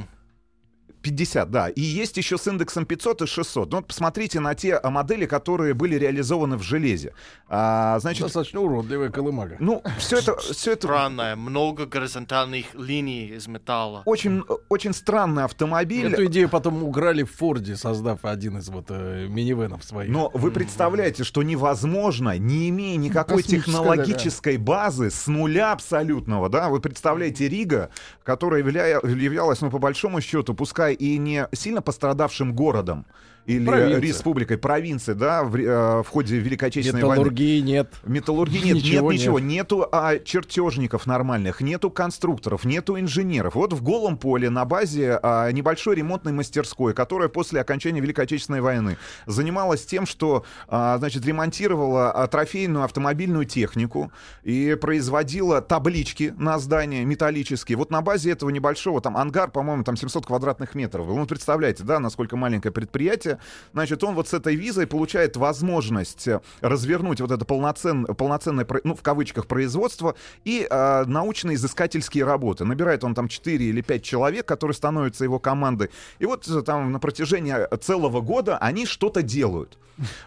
50, 1.12 1.52
да. 1.52 1.70
И 1.70 1.82
есть 1.82 2.18
еще 2.18 2.38
с 2.38 2.48
индексом 2.48 2.86
500 2.86 3.22
и 3.24 3.26
600. 3.28 3.72
Ну, 3.72 3.78
вот 3.78 3.88
посмотрите 3.88 4.40
на 4.40 4.54
те 4.56 4.76
а, 4.76 4.90
модели, 4.90 5.26
которые 5.26 5.74
были 5.74 5.96
реализованы 5.96 6.58
в 6.58 6.62
железе. 6.64 7.14
А, 7.48 7.98
значит, 8.00 8.24
Достаточно 8.24 8.60
уродливая 8.62 9.10
колымага. 9.10 9.56
ну, 9.60 9.82
все 10.00 10.18
это, 10.18 10.38
все 10.38 10.74
это 10.74 10.88
Странное, 10.88 11.36
много 11.36 11.86
горизонтальных 11.86 12.74
линий 12.76 13.28
из 13.28 13.48
металла. 13.48 14.02
очень, 14.06 14.44
очень 14.70 14.94
странный 14.94 15.44
автомобиль. 15.44 16.14
Эту 16.14 16.26
идею 16.26 16.50
потом 16.50 16.84
украли 16.84 17.24
в 17.24 17.32
Форде, 17.36 17.76
создав 17.76 18.26
один 18.26 18.58
из 18.58 18.70
вот 18.70 18.86
э, 18.90 19.28
минивенов 19.30 19.84
своих. 19.84 20.10
Но 20.10 20.30
вы 20.34 20.52
представляете, 20.52 21.24
что 21.24 21.44
невозможно, 21.44 22.38
не 22.38 22.70
имея 22.70 22.98
никакой 22.98 23.44
Космическая, 23.44 23.72
технологической 23.72 24.58
базы, 24.58 25.10
с 25.10 25.28
нуля 25.28 25.72
абсолютного, 25.72 26.50
да, 26.50 26.70
вы 26.70 26.80
представляете 26.82 27.48
Рига, 27.48 27.90
которая 28.24 28.62
явля- 28.64 29.08
являлась, 29.08 29.62
ну, 29.62 29.70
по 29.70 29.80
большому 29.80 30.22
счету, 30.22 30.54
пускай 30.54 30.94
и 31.00 31.18
не 31.18 31.48
сильно 31.54 31.82
пострадавшим 31.82 32.54
городом, 32.54 33.06
или 33.48 33.66
Провинция. 33.66 34.02
республикой, 34.02 34.58
провинции, 34.58 35.14
да, 35.14 35.44
в, 35.44 35.56
э, 35.56 36.04
в 36.04 36.08
ходе 36.10 36.38
Великой 36.38 36.66
Отечественной 36.66 37.04
войны. 37.04 37.22
Металлургии 37.22 37.60
нет. 37.62 37.94
Металлургии 38.04 38.58
нет, 38.64 38.76
Ничего 38.76 39.12
нет 39.12 39.22
ничего, 39.22 39.40
нет. 39.40 39.50
нету 39.50 39.88
а, 39.90 40.20
чертежников 40.20 41.08
нормальных, 41.08 41.62
нету 41.62 41.90
конструкторов, 41.90 42.66
нету 42.66 43.00
инженеров. 43.00 43.56
Вот 43.56 43.72
в 43.72 43.82
голом 43.82 44.18
поле 44.18 44.50
на 44.50 44.66
базе 44.66 45.18
а, 45.24 45.50
небольшой 45.52 45.96
ремонтной 45.96 46.34
мастерской, 46.34 46.94
которая 46.94 47.30
после 47.30 47.62
окончания 47.62 48.02
Великой 48.02 48.26
Отечественной 48.26 48.60
войны 48.60 48.98
занималась 49.26 49.86
тем, 49.86 50.06
что 50.06 50.44
а, 50.68 50.98
значит 50.98 51.26
ремонтировала 51.26 52.12
а, 52.12 52.28
трофейную 52.28 52.84
автомобильную 52.84 53.46
технику 53.46 54.12
и 54.44 54.78
производила 54.80 55.62
таблички 55.62 56.34
на 56.38 56.60
здания 56.60 57.06
металлические. 57.06 57.78
Вот 57.78 57.92
на 57.92 58.02
базе 58.02 58.32
этого 58.32 58.50
небольшого 58.50 59.00
там 59.00 59.16
ангар, 59.16 59.52
по-моему, 59.52 59.86
там 59.86 59.96
700 59.96 60.26
квадратных 60.26 60.76
метров. 60.76 61.08
Ну, 61.08 61.26
представляете, 61.26 61.84
да, 61.84 62.00
насколько 62.00 62.36
маленькое 62.36 62.74
предприятие. 62.74 63.37
Значит, 63.74 64.04
он 64.04 64.16
вот 64.16 64.28
с 64.28 64.34
этой 64.34 64.56
визой 64.56 64.88
получает 64.88 65.38
возможность 65.38 66.28
э, 66.28 66.42
развернуть 66.62 67.22
вот 67.22 67.32
это 67.32 67.46
полноцен, 67.46 68.06
полноценное, 68.06 68.68
ну, 68.84 68.96
в 68.96 69.02
кавычках, 69.02 69.48
производство 69.48 70.16
и 70.44 70.68
э, 70.70 71.04
научно-изыскательские 71.06 72.26
работы. 72.26 72.66
Набирает 72.66 73.04
он 73.04 73.16
там 73.16 73.28
4 73.28 73.66
или 73.66 73.82
5 73.82 74.04
человек, 74.04 74.46
которые 74.46 74.76
становятся 74.76 75.24
его 75.24 75.40
командой. 75.40 75.90
И 76.20 76.26
вот 76.26 76.48
э, 76.48 76.62
там 76.62 76.92
на 76.92 77.00
протяжении 77.00 77.54
э, 77.56 77.78
целого 77.78 78.22
года 78.22 78.58
они 78.58 78.86
что-то 78.86 79.22
делают. 79.22 79.78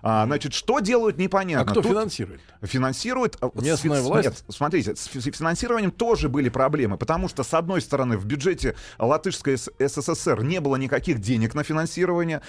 А, 0.03 0.27
значит, 0.27 0.53
что 0.53 0.81
делают, 0.81 1.17
А 1.19 1.23
непонятно. 1.23 1.71
кто 1.71 1.81
Тут 1.83 1.93
финансирует? 1.93 2.41
Финансирует... 2.63 3.37
а, 3.41 3.51
с 3.55 3.63
Местная 3.63 3.99
фи- 4.01 4.03
власть? 4.03 4.29
Нет, 4.29 4.45
смотрите, 4.49 4.97
с 4.97 5.05
фи- 5.07 5.21
финансированием 5.31 5.93
тоже 5.93 6.29
были 6.29 6.49
проблемы, 6.49 6.97
потому 6.97 7.29
что, 7.29 7.45
с 7.45 7.55
одной 7.55 7.81
стороны, 7.81 8.17
в 8.19 8.25
бюджете 8.25 8.75
Латышской 8.99 9.57
С- 9.57 9.71
СССР 9.79 10.43
не 10.43 10.61
было 10.61 10.75
никаких 10.77 11.21
денег 11.21 11.55
на 11.55 11.63
финансирование 11.63 12.43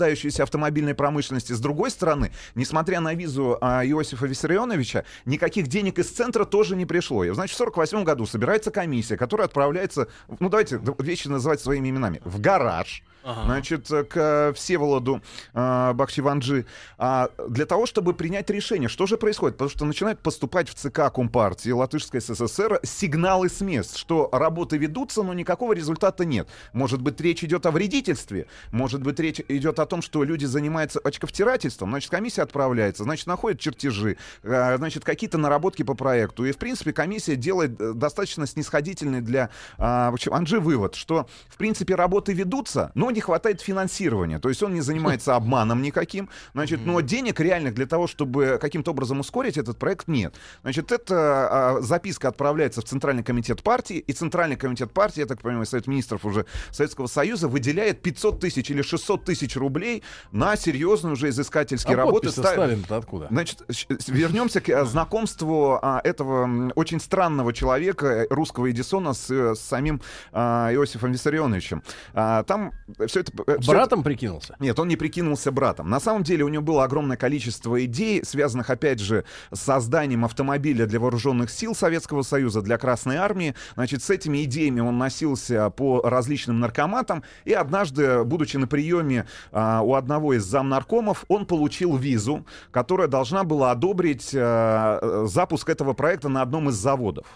зарождающейся 0.00 0.42
автомобильной 0.44 0.94
промышленности. 0.94 1.52
С 1.52 1.60
другой 1.60 1.90
стороны, 1.90 2.32
несмотря 2.54 3.00
на 3.00 3.14
визу 3.14 3.58
а, 3.60 3.84
Иосифа 3.84 4.26
Виссарионовича, 4.26 5.04
никаких 5.26 5.66
денег 5.68 5.98
из 5.98 6.10
центра 6.10 6.44
тоже 6.44 6.74
не 6.74 6.86
пришло. 6.86 7.24
И, 7.24 7.30
значит, 7.30 7.54
в 7.54 7.58
48 7.58 8.04
году 8.04 8.26
собирается 8.26 8.70
комиссия, 8.70 9.16
которая 9.16 9.46
отправляется, 9.46 10.08
ну, 10.38 10.48
давайте 10.48 10.80
вещи 10.98 11.28
называть 11.28 11.60
своими 11.60 11.90
именами, 11.90 12.20
в 12.24 12.40
гараж, 12.40 13.02
значит, 13.22 13.90
э, 13.90 14.04
к 14.04 14.16
э, 14.16 14.52
Всеволоду 14.54 15.22
э, 15.54 15.92
Бахчеванджи, 15.92 16.66
а, 16.98 17.30
для 17.48 17.66
того, 17.66 17.86
чтобы 17.86 18.14
принять 18.14 18.50
решение, 18.50 18.88
что 18.88 19.06
же 19.06 19.16
происходит. 19.16 19.56
Потому 19.56 19.70
что 19.70 19.84
начинают 19.84 20.20
поступать 20.20 20.68
в 20.68 20.74
ЦК 20.74 21.12
Компартии 21.12 21.70
Латышской 21.70 22.20
СССР 22.20 22.80
сигналы 22.82 23.48
с 23.48 23.60
мест, 23.60 23.96
что 23.96 24.28
работы 24.32 24.76
ведутся, 24.78 25.22
но 25.22 25.34
никакого 25.34 25.72
результата 25.72 26.24
нет. 26.24 26.48
Может 26.72 27.02
быть, 27.02 27.20
речь 27.20 27.44
идет 27.44 27.66
о 27.66 27.70
вредительстве, 27.70 28.46
может 28.70 29.02
быть, 29.02 29.18
речь 29.20 29.40
идет 29.48 29.78
о 29.78 29.86
том, 29.86 30.02
что 30.02 30.24
люди 30.24 30.44
занимаются 30.44 31.00
очковтирательством, 31.00 31.90
значит, 31.90 32.10
комиссия 32.10 32.42
отправляется, 32.42 33.04
значит, 33.04 33.26
находит 33.26 33.60
чертежи, 33.60 34.16
э, 34.42 34.76
значит, 34.76 35.04
какие-то 35.04 35.38
наработки 35.38 35.82
по 35.82 35.94
проекту. 35.94 36.44
И, 36.44 36.52
в 36.52 36.58
принципе, 36.58 36.92
комиссия 36.92 37.36
делает 37.36 37.80
э, 37.80 37.92
достаточно 37.94 38.46
снисходительный 38.46 39.20
для 39.20 39.50
общем, 39.78 40.34
Анжи 40.34 40.60
вывод, 40.60 40.94
что, 40.94 41.26
в 41.48 41.56
принципе, 41.56 41.94
работы 41.94 42.32
ведутся, 42.32 42.92
но 42.94 43.09
не 43.10 43.20
хватает 43.20 43.60
финансирования. 43.60 44.38
То 44.38 44.48
есть 44.48 44.62
он 44.62 44.74
не 44.74 44.80
занимается 44.80 45.36
обманом 45.36 45.82
никаким, 45.82 46.28
значит, 46.54 46.80
но 46.84 47.00
денег 47.00 47.40
реальных 47.40 47.74
для 47.74 47.86
того, 47.86 48.06
чтобы 48.06 48.58
каким-то 48.60 48.92
образом 48.92 49.20
ускорить 49.20 49.58
этот 49.58 49.78
проект, 49.78 50.08
нет. 50.08 50.34
Значит, 50.62 50.92
эта 50.92 51.14
а, 51.16 51.80
записка 51.80 52.28
отправляется 52.28 52.80
в 52.80 52.84
Центральный 52.84 53.22
комитет 53.22 53.62
партии, 53.62 53.98
и 53.98 54.12
Центральный 54.12 54.56
комитет 54.56 54.92
партии, 54.92 55.20
я 55.20 55.26
так 55.26 55.40
понимаю, 55.40 55.66
Совет 55.66 55.86
министров 55.86 56.24
уже 56.24 56.46
Советского 56.70 57.06
Союза, 57.06 57.48
выделяет 57.48 58.02
500 58.02 58.40
тысяч 58.40 58.70
или 58.70 58.82
600 58.82 59.24
тысяч 59.24 59.56
рублей 59.56 60.02
на 60.32 60.56
серьезные 60.56 61.12
уже 61.12 61.28
изыскательские 61.28 61.94
А 61.94 61.98
работы. 61.98 62.30
Ста- 62.30 62.96
откуда? 62.96 63.28
Значит, 63.30 63.62
вернемся 64.08 64.60
к 64.60 64.68
э, 64.68 64.84
знакомству 64.84 65.78
а, 65.82 66.00
этого 66.04 66.70
очень 66.74 67.00
странного 67.00 67.52
человека, 67.52 68.06
э, 68.06 68.26
русского 68.30 68.70
Эдисона, 68.70 69.14
с, 69.14 69.30
э, 69.30 69.54
с 69.54 69.60
самим 69.60 70.00
а, 70.32 70.70
Иосифом 70.72 71.12
Виссарионовичем. 71.12 71.82
А, 72.14 72.42
там 72.44 72.72
все 73.06 73.20
это... 73.20 73.32
э, 73.46 73.58
Братом 73.66 74.02
прикинулся? 74.02 74.56
нет, 74.58 74.78
он 74.78 74.88
не 74.88 74.96
прикинулся 74.96 75.50
братом. 75.50 75.88
На 75.88 76.00
самом 76.00 76.22
деле 76.22 76.44
у 76.44 76.48
него 76.48 76.62
было 76.62 76.84
огромное 76.84 77.16
количество 77.16 77.84
идей, 77.84 78.24
связанных, 78.24 78.70
опять 78.70 79.00
же, 79.00 79.24
с 79.52 79.60
созданием 79.60 80.24
автомобиля 80.24 80.86
для 80.86 81.00
вооруженных 81.00 81.50
сил 81.50 81.74
Советского 81.74 82.22
Союза, 82.22 82.62
для 82.62 82.78
Красной 82.78 83.16
Армии. 83.16 83.54
Значит, 83.74 84.02
с 84.02 84.10
этими 84.10 84.44
идеями 84.44 84.80
он 84.80 84.98
носился 84.98 85.70
по 85.70 86.02
различным 86.02 86.60
наркоматам. 86.60 87.22
И 87.44 87.52
однажды, 87.52 88.24
будучи 88.24 88.56
на 88.56 88.66
приеме 88.66 89.26
а, 89.52 89.82
у 89.82 89.94
одного 89.94 90.34
из 90.34 90.44
замнаркомов, 90.44 91.24
он 91.28 91.46
получил 91.46 91.96
визу, 91.96 92.46
которая 92.70 93.08
должна 93.08 93.44
была 93.44 93.70
одобрить 93.70 94.30
а, 94.34 94.98
э, 95.00 95.26
запуск 95.26 95.68
этого 95.68 95.92
проекта 95.92 96.28
на 96.28 96.42
одном 96.42 96.68
из 96.68 96.74
заводов. 96.74 97.26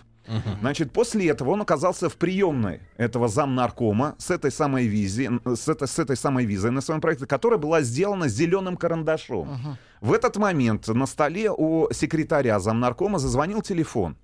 Значит, 0.60 0.92
после 0.92 1.28
этого 1.28 1.50
он 1.50 1.60
оказался 1.60 2.08
в 2.08 2.16
приемной 2.16 2.80
этого 2.96 3.28
замнаркома 3.28 4.14
с 4.18 4.30
этой 4.30 4.50
самой 4.50 4.86
визи, 4.86 5.30
с 5.44 5.68
этой, 5.68 5.88
с 5.88 5.98
этой 5.98 6.16
самой 6.16 6.44
визой 6.46 6.70
на 6.70 6.80
своем 6.80 7.00
проекте, 7.00 7.26
которая 7.26 7.58
была 7.58 7.82
сделана 7.82 8.28
зеленым 8.28 8.76
карандашом. 8.76 9.76
В 10.00 10.12
этот 10.12 10.36
момент 10.36 10.88
на 10.88 11.06
столе 11.06 11.50
у 11.50 11.88
секретаря 11.92 12.58
замнаркома 12.60 13.18
зазвонил 13.18 13.62
телефон. 13.62 14.16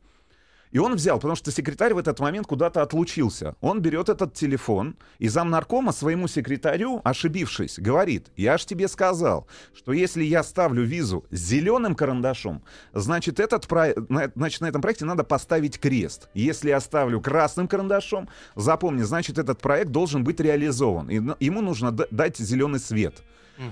И 0.70 0.78
он 0.78 0.94
взял, 0.94 1.16
потому 1.18 1.34
что 1.34 1.50
секретарь 1.50 1.94
в 1.94 1.98
этот 1.98 2.20
момент 2.20 2.46
куда-то 2.46 2.82
отлучился. 2.82 3.56
Он 3.60 3.80
берет 3.80 4.08
этот 4.08 4.34
телефон, 4.34 4.96
и 5.18 5.28
замнаркома 5.28 5.92
своему 5.92 6.28
секретарю, 6.28 7.00
ошибившись, 7.04 7.78
говорит, 7.78 8.30
я 8.36 8.56
ж 8.56 8.64
тебе 8.64 8.86
сказал, 8.88 9.48
что 9.74 9.92
если 9.92 10.22
я 10.22 10.42
ставлю 10.42 10.84
визу 10.84 11.24
зеленым 11.30 11.94
карандашом, 11.94 12.62
значит, 12.92 13.40
этот 13.40 13.66
про... 13.66 13.94
на... 14.08 14.30
значит, 14.36 14.60
на 14.60 14.66
этом 14.66 14.80
проекте 14.80 15.04
надо 15.04 15.24
поставить 15.24 15.80
крест. 15.80 16.28
Если 16.34 16.68
я 16.68 16.80
ставлю 16.80 17.20
красным 17.20 17.66
карандашом, 17.66 18.28
запомни, 18.54 19.02
значит, 19.02 19.38
этот 19.38 19.60
проект 19.60 19.90
должен 19.90 20.22
быть 20.24 20.40
реализован. 20.40 21.10
И 21.10 21.16
н- 21.16 21.36
ему 21.40 21.62
нужно 21.62 21.90
дать 21.92 22.38
зеленый 22.38 22.78
свет. 22.80 23.22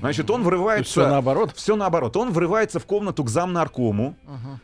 Значит, 0.01 0.31
он 0.31 0.43
врывается... 0.43 0.91
всё 0.91 1.09
наоборот? 1.09 1.53
Все 1.57 1.77
наоборот. 1.77 2.17
Он 2.17 2.31
врывается 2.33 2.79
в 2.79 2.87
комнату 2.87 3.25
к 3.25 3.29
замнаркому, 3.29 4.17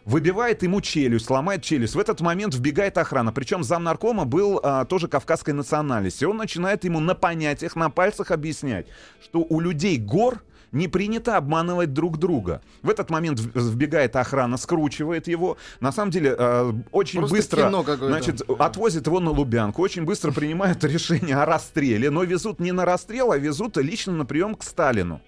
выбивает 0.04 0.62
ему 0.62 0.80
челюсть, 0.80 1.30
ломает 1.30 1.62
челюсть. 1.62 1.94
В 1.94 1.98
этот 1.98 2.20
момент 2.20 2.54
вбегает 2.54 2.98
охрана. 2.98 3.32
Причем 3.32 3.64
замнаркома 3.64 4.24
был 4.24 4.60
а, 4.62 4.84
тоже 4.84 5.08
кавказской 5.08 5.52
национальности. 5.52 6.24
Он 6.24 6.36
начинает 6.36 6.84
ему 6.84 7.00
на 7.00 7.14
понятиях, 7.14 7.76
на 7.76 7.90
пальцах 7.90 8.30
объяснять, 8.30 8.86
что 9.22 9.40
у 9.48 9.60
людей 9.60 9.98
гор 9.98 10.42
не 10.74 10.88
принято 10.88 11.36
обманывать 11.36 11.92
друг 11.92 12.18
друга. 12.18 12.60
В 12.82 12.90
этот 12.90 13.10
момент 13.10 13.40
вбегает 13.54 14.16
охрана, 14.16 14.56
скручивает 14.56 15.28
его. 15.28 15.56
На 15.80 15.92
самом 15.92 16.10
деле, 16.10 16.34
э, 16.36 16.72
очень 16.92 17.20
Просто 17.20 17.36
быстро 17.36 17.84
значит, 17.96 18.42
отвозят 18.58 19.06
его 19.06 19.20
на 19.20 19.30
Лубянку, 19.30 19.80
очень 19.82 20.04
быстро 20.04 20.32
принимают 20.32 20.84
решение 20.84 21.36
о 21.36 21.46
расстреле, 21.46 22.10
но 22.10 22.24
везут 22.24 22.60
не 22.60 22.72
на 22.72 22.84
расстрел, 22.84 23.32
а 23.32 23.38
везут 23.38 23.76
лично 23.76 24.12
на 24.12 24.26
прием 24.26 24.54
к 24.54 24.62
Сталину. 24.62 25.20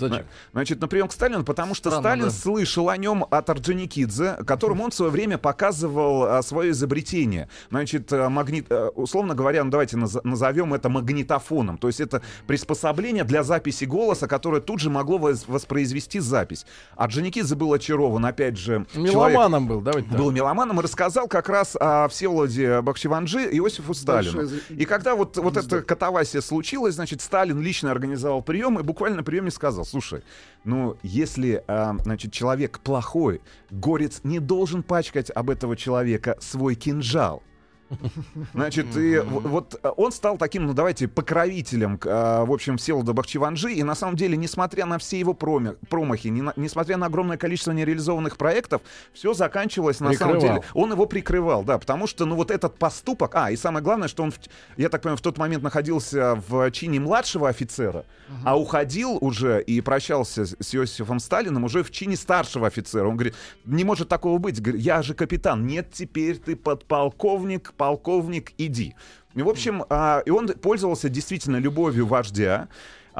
Зачем? 0.00 0.26
Значит, 0.52 0.80
на 0.80 0.88
прием 0.88 1.08
к 1.08 1.12
Сталину, 1.12 1.44
потому 1.44 1.74
что 1.74 1.90
Странно, 1.90 2.08
Сталин 2.08 2.24
да. 2.26 2.30
слышал 2.30 2.88
о 2.88 2.96
нем 2.96 3.24
от 3.30 3.50
Орджоникидзе, 3.50 4.38
которому 4.46 4.84
он 4.84 4.90
в 4.90 4.94
свое 4.94 5.10
время 5.10 5.38
показывал 5.38 6.24
а, 6.24 6.42
свое 6.42 6.70
изобретение. 6.70 7.48
Значит, 7.70 8.12
а, 8.12 8.28
магнит, 8.28 8.66
а, 8.70 8.88
условно 8.90 9.34
говоря, 9.34 9.64
ну, 9.64 9.70
давайте 9.70 9.96
наз- 9.96 10.20
назовем 10.24 10.74
это 10.74 10.88
магнитофоном. 10.88 11.78
То 11.78 11.88
есть 11.88 12.00
это 12.00 12.22
приспособление 12.46 13.24
для 13.24 13.42
записи 13.42 13.84
голоса, 13.84 14.26
которое 14.26 14.60
тут 14.60 14.80
же 14.80 14.90
могло 14.90 15.18
вос- 15.18 15.44
воспроизвести 15.46 16.20
запись. 16.20 16.66
Орджоникидзе 16.96 17.54
был 17.54 17.72
очарован, 17.72 18.24
опять 18.26 18.56
же, 18.56 18.86
человек- 18.92 19.14
Меломаном 19.14 19.66
был, 19.68 19.80
давайте 19.80 20.08
так. 20.08 20.18
был 20.18 20.30
меломаном 20.30 20.80
и 20.80 20.82
рассказал 20.82 21.28
как 21.28 21.48
раз 21.48 21.76
о 21.78 22.08
Всеволоде 22.08 22.80
Бахчеванджи 22.80 23.40
Иосифу 23.56 23.94
Сталину. 23.94 24.38
Большое 24.38 24.60
И 24.70 24.84
когда 24.84 25.14
вот, 25.14 25.36
вот 25.36 25.56
эта 25.56 25.82
катавасия 25.82 26.40
случилась, 26.40 26.94
значит, 26.94 27.20
Сталин 27.20 27.60
лично 27.60 27.90
организовал 27.90 28.42
прием 28.42 28.78
и 28.78 28.82
буквально 28.82 29.18
на 29.18 29.22
приеме 29.22 29.50
сказал, 29.50 29.84
слушай, 29.88 30.22
ну, 30.64 30.96
если, 31.02 31.64
а, 31.66 31.96
значит, 32.02 32.32
человек 32.32 32.80
плохой, 32.80 33.40
горец 33.70 34.20
не 34.22 34.38
должен 34.38 34.82
пачкать 34.82 35.30
об 35.34 35.50
этого 35.50 35.76
человека 35.76 36.36
свой 36.40 36.74
кинжал. 36.74 37.42
Значит, 38.54 38.96
и 38.96 39.18
вот 39.18 39.78
а, 39.82 39.90
он 39.90 40.12
стал 40.12 40.36
таким, 40.38 40.66
ну 40.66 40.74
давайте, 40.74 41.08
покровителем, 41.08 41.98
а, 42.04 42.44
в 42.44 42.52
общем, 42.52 42.76
Всеволода 42.76 43.12
Бахчеванжи. 43.12 43.72
И 43.72 43.82
на 43.82 43.94
самом 43.94 44.16
деле, 44.16 44.36
несмотря 44.36 44.86
на 44.86 44.98
все 44.98 45.18
его 45.18 45.34
промахи, 45.34 46.28
несмотря 46.28 46.96
на 46.96 47.06
огромное 47.06 47.36
количество 47.36 47.72
нереализованных 47.72 48.36
проектов, 48.36 48.82
все 49.12 49.32
заканчивалось 49.34 50.00
на 50.00 50.12
самом 50.12 50.34
Прикрывал. 50.34 50.60
деле. 50.60 50.72
Он 50.74 50.92
его 50.92 51.06
прикрывал, 51.06 51.64
да, 51.64 51.78
потому 51.78 52.06
что, 52.06 52.24
ну 52.26 52.36
вот 52.36 52.50
этот 52.50 52.78
поступок, 52.78 53.34
а, 53.34 53.50
и 53.50 53.56
самое 53.56 53.82
главное, 53.82 54.08
что 54.08 54.22
он, 54.22 54.32
я 54.76 54.88
так 54.88 55.02
понимаю, 55.02 55.18
в 55.18 55.22
тот 55.22 55.38
момент 55.38 55.62
находился 55.62 56.42
в 56.48 56.70
чине 56.70 57.00
младшего 57.00 57.48
офицера, 57.48 58.04
а 58.44 58.58
уходил 58.58 59.18
уже 59.20 59.62
и 59.62 59.80
прощался 59.80 60.46
с 60.46 60.74
Иосифом 60.74 61.18
Сталиным 61.20 61.64
уже 61.64 61.82
в 61.82 61.90
чине 61.90 62.16
старшего 62.16 62.66
офицера. 62.66 63.08
Он 63.08 63.16
говорит, 63.16 63.34
не 63.64 63.84
может 63.84 64.08
такого 64.08 64.38
быть, 64.38 64.60
я 64.74 65.02
же 65.02 65.14
капитан, 65.14 65.66
нет, 65.66 65.88
теперь 65.92 66.36
ты 66.38 66.56
подполковник, 66.56 67.72
полковник, 67.78 68.52
иди. 68.58 68.94
И, 69.34 69.42
в 69.42 69.48
общем, 69.48 69.84
а, 69.88 70.20
и 70.26 70.30
он 70.30 70.48
пользовался 70.48 71.08
действительно 71.08 71.56
любовью 71.56 72.06
вождя. 72.06 72.68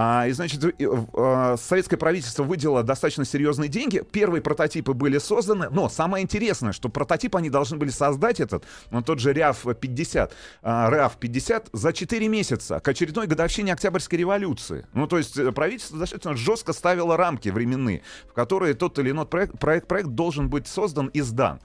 А, 0.00 0.28
и, 0.28 0.30
значит, 0.30 0.62
э, 0.64 1.56
советское 1.60 1.96
правительство 1.96 2.44
выделило 2.44 2.84
достаточно 2.84 3.24
серьезные 3.24 3.68
деньги. 3.68 4.04
Первые 4.12 4.40
прототипы 4.40 4.92
были 4.92 5.18
созданы, 5.18 5.70
но 5.70 5.88
самое 5.88 6.22
интересное, 6.22 6.72
что 6.72 6.88
прототип 6.88 7.34
они 7.34 7.50
должны 7.50 7.78
были 7.78 7.90
создать 7.90 8.38
этот, 8.38 8.64
ну, 8.92 9.02
тот 9.02 9.18
же 9.18 9.32
РЯФ-50, 9.32 10.30
а, 10.62 10.88
РЯФ-50 10.88 11.70
за 11.72 11.92
4 11.92 12.28
месяца 12.28 12.78
к 12.78 12.86
очередной 12.86 13.26
годовщине 13.26 13.72
Октябрьской 13.72 14.20
революции. 14.20 14.86
Ну, 14.92 15.08
то 15.08 15.18
есть 15.18 15.36
э, 15.36 15.50
правительство 15.50 15.98
достаточно 15.98 16.36
жестко 16.36 16.72
ставило 16.72 17.16
рамки 17.16 17.48
временные, 17.48 18.02
в 18.28 18.34
которые 18.34 18.74
тот 18.74 19.00
или 19.00 19.10
иной 19.10 19.26
проект, 19.26 19.58
проект, 19.58 19.88
проект 19.88 20.10
должен 20.10 20.48
быть 20.48 20.68
создан 20.68 21.08
и 21.08 21.22
сдан. 21.22 21.60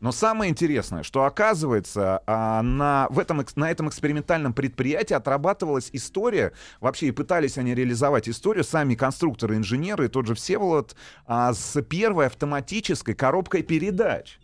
Но 0.00 0.12
самое 0.12 0.50
интересное, 0.50 1.02
что 1.02 1.24
оказывается, 1.24 2.22
а, 2.26 2.62
на, 2.62 3.08
в 3.10 3.18
этом, 3.18 3.44
на 3.56 3.68
этом 3.70 3.88
экспериментальном 3.88 4.52
предприятии 4.52 5.14
отрабатывалась 5.14 5.90
история, 5.92 6.52
вообще 6.80 7.08
и 7.08 7.10
пытались 7.10 7.58
они 7.58 7.74
реализовать 7.74 8.28
историю, 8.28 8.62
сами 8.62 8.94
конструкторы, 8.94 9.56
инженеры, 9.56 10.04
и 10.04 10.08
тот 10.08 10.26
же 10.26 10.34
Всеволод, 10.36 10.94
а, 11.26 11.52
с 11.52 11.82
первой 11.82 12.26
автоматической 12.26 13.14
коробкой 13.14 13.62
передач. 13.62 14.38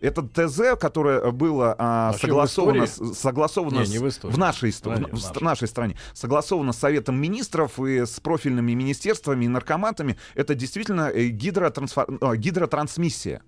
Это 0.00 0.22
ТЗ, 0.22 0.78
которое 0.80 1.30
было 1.32 1.74
а, 1.76 2.10
А 2.10 2.12
согласовано, 2.14 2.86
согласовано 2.86 3.80
Не, 3.80 3.88
не 3.90 3.98
в 3.98 4.08
истории. 4.08 4.32
в 4.32 4.38
нашей, 4.38 4.72
Стране, 4.72 5.06
в- 5.06 5.10
в 5.10 5.12
нашей. 5.24 5.42
нашей 5.42 5.68
стране, 5.68 5.96
согласовано 6.14 6.72
с 6.72 6.78
Советом 6.78 7.20
Министров 7.20 7.78
и 7.80 8.06
с 8.06 8.18
профильными 8.20 8.72
министерствами 8.72 9.44
и 9.44 9.48
наркоматами. 9.48 10.16
Это 10.36 10.54
действительно 10.54 11.10
э, 11.12 11.28
гидротрансфор- 11.28 12.36
гидротрансмиссия. 12.36 13.42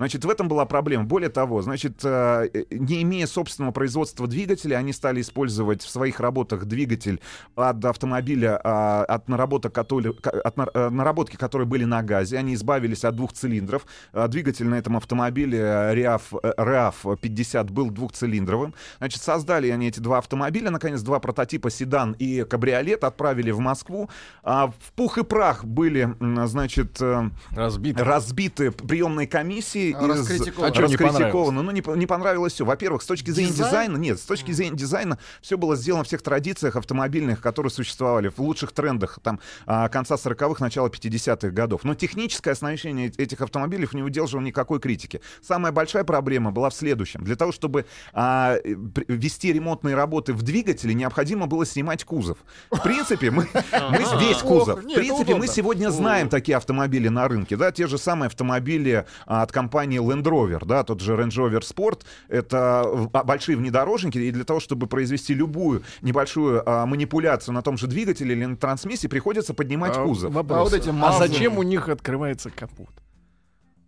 Значит, 0.00 0.24
в 0.24 0.30
этом 0.30 0.48
была 0.48 0.64
проблема. 0.64 1.04
Более 1.04 1.28
того, 1.28 1.60
значит, 1.60 2.00
э, 2.04 2.48
э, 2.54 2.64
не 2.70 3.02
имея 3.02 3.26
собственного 3.26 3.70
производства 3.70 4.26
двигателя, 4.26 4.76
они 4.76 4.94
стали 4.94 5.20
использовать 5.20 5.82
в 5.82 5.90
своих 5.90 6.20
работах 6.20 6.64
двигатель 6.64 7.20
от 7.54 7.84
автомобиля, 7.84 8.58
а, 8.64 9.04
от 9.04 9.28
наработок, 9.28 9.76
от 9.76 9.92
э, 9.92 10.88
наработки, 10.88 11.36
которые 11.36 11.68
были 11.68 11.84
на 11.84 12.02
газе. 12.02 12.38
Они 12.38 12.54
избавились 12.54 13.04
от 13.04 13.14
двух 13.14 13.34
цилиндров. 13.34 13.84
Двигатель 14.28 14.66
на 14.68 14.76
этом 14.76 14.96
автомобиле 14.96 15.58
э, 15.58 15.94
RAV 15.94 17.18
50 17.20 17.70
был 17.70 17.90
двухцилиндровым. 17.90 18.74
Значит, 19.00 19.20
создали 19.20 19.68
они 19.68 19.88
эти 19.88 20.00
два 20.00 20.16
автомобиля, 20.16 20.70
наконец, 20.70 21.02
два 21.02 21.20
прототипа 21.20 21.68
седан 21.68 22.16
и 22.18 22.44
кабриолет, 22.44 23.04
отправили 23.04 23.50
в 23.50 23.58
Москву. 23.58 24.08
А 24.42 24.68
В 24.68 24.92
пух 24.96 25.18
и 25.18 25.24
прах 25.24 25.66
были, 25.66 26.16
значит, 26.46 27.02
Разбито. 27.50 28.02
разбиты 28.02 28.70
приемные 28.70 29.26
комиссии. 29.26 29.89
А, 29.98 30.06
раскритикованы. 30.06 30.70
А 30.70 30.74
чё 30.74 30.86
не 30.86 30.96
раскритикованы. 30.96 31.62
Ну, 31.62 31.70
не, 31.70 31.82
не 31.96 32.06
понравилось 32.06 32.52
все. 32.52 32.64
Во-первых, 32.64 33.02
с 33.02 33.06
точки 33.06 33.30
зрения 33.30 33.50
Дизайн? 33.50 33.70
дизайна, 33.70 33.96
нет, 33.96 34.18
с 34.18 34.24
точки 34.24 34.52
зрения 34.52 34.76
дизайна 34.76 35.18
все 35.40 35.56
было 35.56 35.76
сделано 35.76 36.04
в 36.04 36.08
тех 36.08 36.22
традициях 36.22 36.76
автомобильных, 36.76 37.40
которые 37.40 37.70
существовали 37.70 38.28
в 38.28 38.38
лучших 38.38 38.72
трендах 38.72 39.18
там 39.22 39.40
а, 39.66 39.88
конца 39.88 40.16
40-х, 40.16 40.62
начала 40.62 40.88
50-х 40.88 41.50
годов. 41.50 41.84
Но 41.84 41.94
техническое 41.94 42.52
оснащение 42.52 43.08
эт- 43.08 43.20
этих 43.20 43.40
автомобилей 43.40 43.88
не 43.92 44.02
выдерживало 44.02 44.44
никакой 44.44 44.80
критики. 44.80 45.20
Самая 45.42 45.72
большая 45.72 46.04
проблема 46.04 46.50
была 46.50 46.70
в 46.70 46.74
следующем. 46.74 47.24
Для 47.24 47.36
того, 47.36 47.52
чтобы 47.52 47.86
а, 48.12 48.56
э, 48.62 48.74
вести 49.08 49.52
ремонтные 49.52 49.94
работы 49.94 50.32
в 50.32 50.42
двигателе, 50.42 50.94
необходимо 50.94 51.46
было 51.46 51.66
снимать 51.66 52.04
кузов. 52.04 52.38
В 52.70 52.82
принципе, 52.82 53.30
мы, 53.30 53.48
мы 53.90 53.98
весь 54.20 54.38
кузов. 54.38 54.80
В 54.82 54.94
принципе, 54.94 55.34
мы 55.34 55.46
сегодня 55.46 55.90
знаем 55.90 56.28
такие 56.28 56.56
автомобили 56.56 57.08
на 57.08 57.26
рынке, 57.28 57.56
да, 57.56 57.72
те 57.72 57.86
же 57.86 57.98
самые 57.98 58.26
автомобили 58.28 59.06
а, 59.26 59.42
от 59.42 59.52
компании 59.52 59.79
Land 59.86 60.22
Rover, 60.24 60.64
да, 60.64 60.82
тот 60.84 61.00
же 61.00 61.14
Range 61.14 61.28
Rover 61.28 61.60
Sport, 61.60 62.02
это 62.28 62.82
а, 63.12 63.24
большие 63.24 63.56
внедорожники, 63.56 64.18
и 64.18 64.30
для 64.30 64.44
того, 64.44 64.60
чтобы 64.60 64.86
произвести 64.86 65.34
любую 65.34 65.82
небольшую 66.02 66.62
а, 66.64 66.86
манипуляцию 66.86 67.54
на 67.54 67.62
том 67.62 67.76
же 67.78 67.86
двигателе 67.86 68.34
или 68.34 68.44
на 68.44 68.56
трансмиссии, 68.56 69.06
приходится 69.06 69.54
поднимать 69.54 69.96
А, 69.96 70.04
кузов. 70.04 70.32
вопрос. 70.32 70.58
А 70.58 70.62
вот 70.62 70.72
эти 70.72 70.90
А 71.02 71.12
зачем 71.18 71.58
у 71.58 71.62
них 71.62 71.88
открывается 71.88 72.50
капот? 72.50 72.90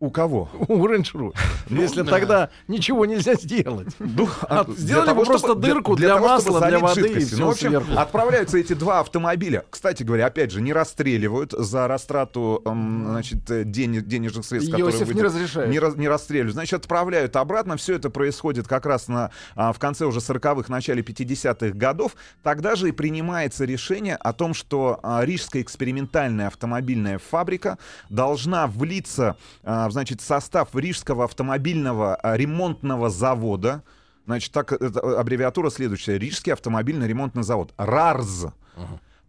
У 0.02 0.10
кого? 0.10 0.48
У 0.66 0.84
Range 0.88 1.12
Rover. 1.14 1.32
Если 1.70 2.02
да. 2.02 2.10
тогда 2.10 2.50
ничего 2.66 3.06
нельзя 3.06 3.34
сделать. 3.34 3.86
Ну, 4.00 4.28
А 4.48 4.66
сделали 4.76 5.06
того, 5.06 5.20
бы 5.20 5.26
просто 5.26 5.46
чтобы- 5.46 5.62
дырку 5.64 5.94
для 5.94 6.08
того, 6.08 6.26
масла, 6.26 6.60
для 6.66 6.80
воды 6.80 7.06
и 7.22 7.26
Ну, 7.36 7.46
в 7.46 7.50
общем, 7.50 7.68
сверху. 7.68 7.92
отправляются 7.96 8.58
эти 8.58 8.72
два 8.72 8.98
автомобиля. 8.98 9.64
Кстати 9.70 10.02
говоря, 10.02 10.26
опять 10.26 10.50
же, 10.50 10.60
не 10.60 10.72
расстреливают 10.72 11.52
за 11.52 11.86
растрату 11.86 12.60
значит, 12.64 13.48
э, 13.48 13.62
дени- 13.62 14.00
денежных 14.00 14.44
средств, 14.44 14.72
которые 14.72 14.92
Иосиф 14.92 15.14
не 15.14 15.22
разрешает. 15.22 15.70
Не, 15.70 15.78
раз- 15.78 15.94
не 15.94 16.08
расстреливают. 16.08 16.54
Значит, 16.54 16.80
отправляют 16.80 17.36
обратно. 17.36 17.76
Все 17.76 17.94
это 17.94 18.10
происходит 18.10 18.66
как 18.66 18.86
раз 18.86 19.06
на, 19.06 19.30
а, 19.54 19.72
в 19.72 19.78
конце 19.78 20.04
уже 20.06 20.20
40-х, 20.20 20.68
начале 20.68 21.02
50-х 21.02 21.76
годов. 21.78 22.16
Тогда 22.42 22.74
же 22.74 22.88
и 22.88 22.92
принимается 22.92 23.64
решение 23.64 24.16
о 24.16 24.32
том, 24.32 24.52
что 24.52 24.98
а, 25.04 25.24
Рижская 25.24 25.62
экспериментальная 25.62 26.48
автомобильная 26.48 27.20
фабрика 27.20 27.78
должна 28.10 28.66
влиться 28.66 29.36
а, 29.62 29.91
значит, 29.92 30.20
состав 30.20 30.74
Рижского 30.74 31.24
автомобильного 31.24 32.16
а, 32.16 32.36
ремонтного 32.36 33.10
завода. 33.10 33.82
Значит, 34.26 34.52
так 34.52 34.72
это 34.72 35.18
аббревиатура 35.20 35.70
следующая. 35.70 36.18
Рижский 36.18 36.52
автомобильный 36.52 37.06
ремонтный 37.08 37.42
завод. 37.42 37.72
РАРЗ. 37.76 38.46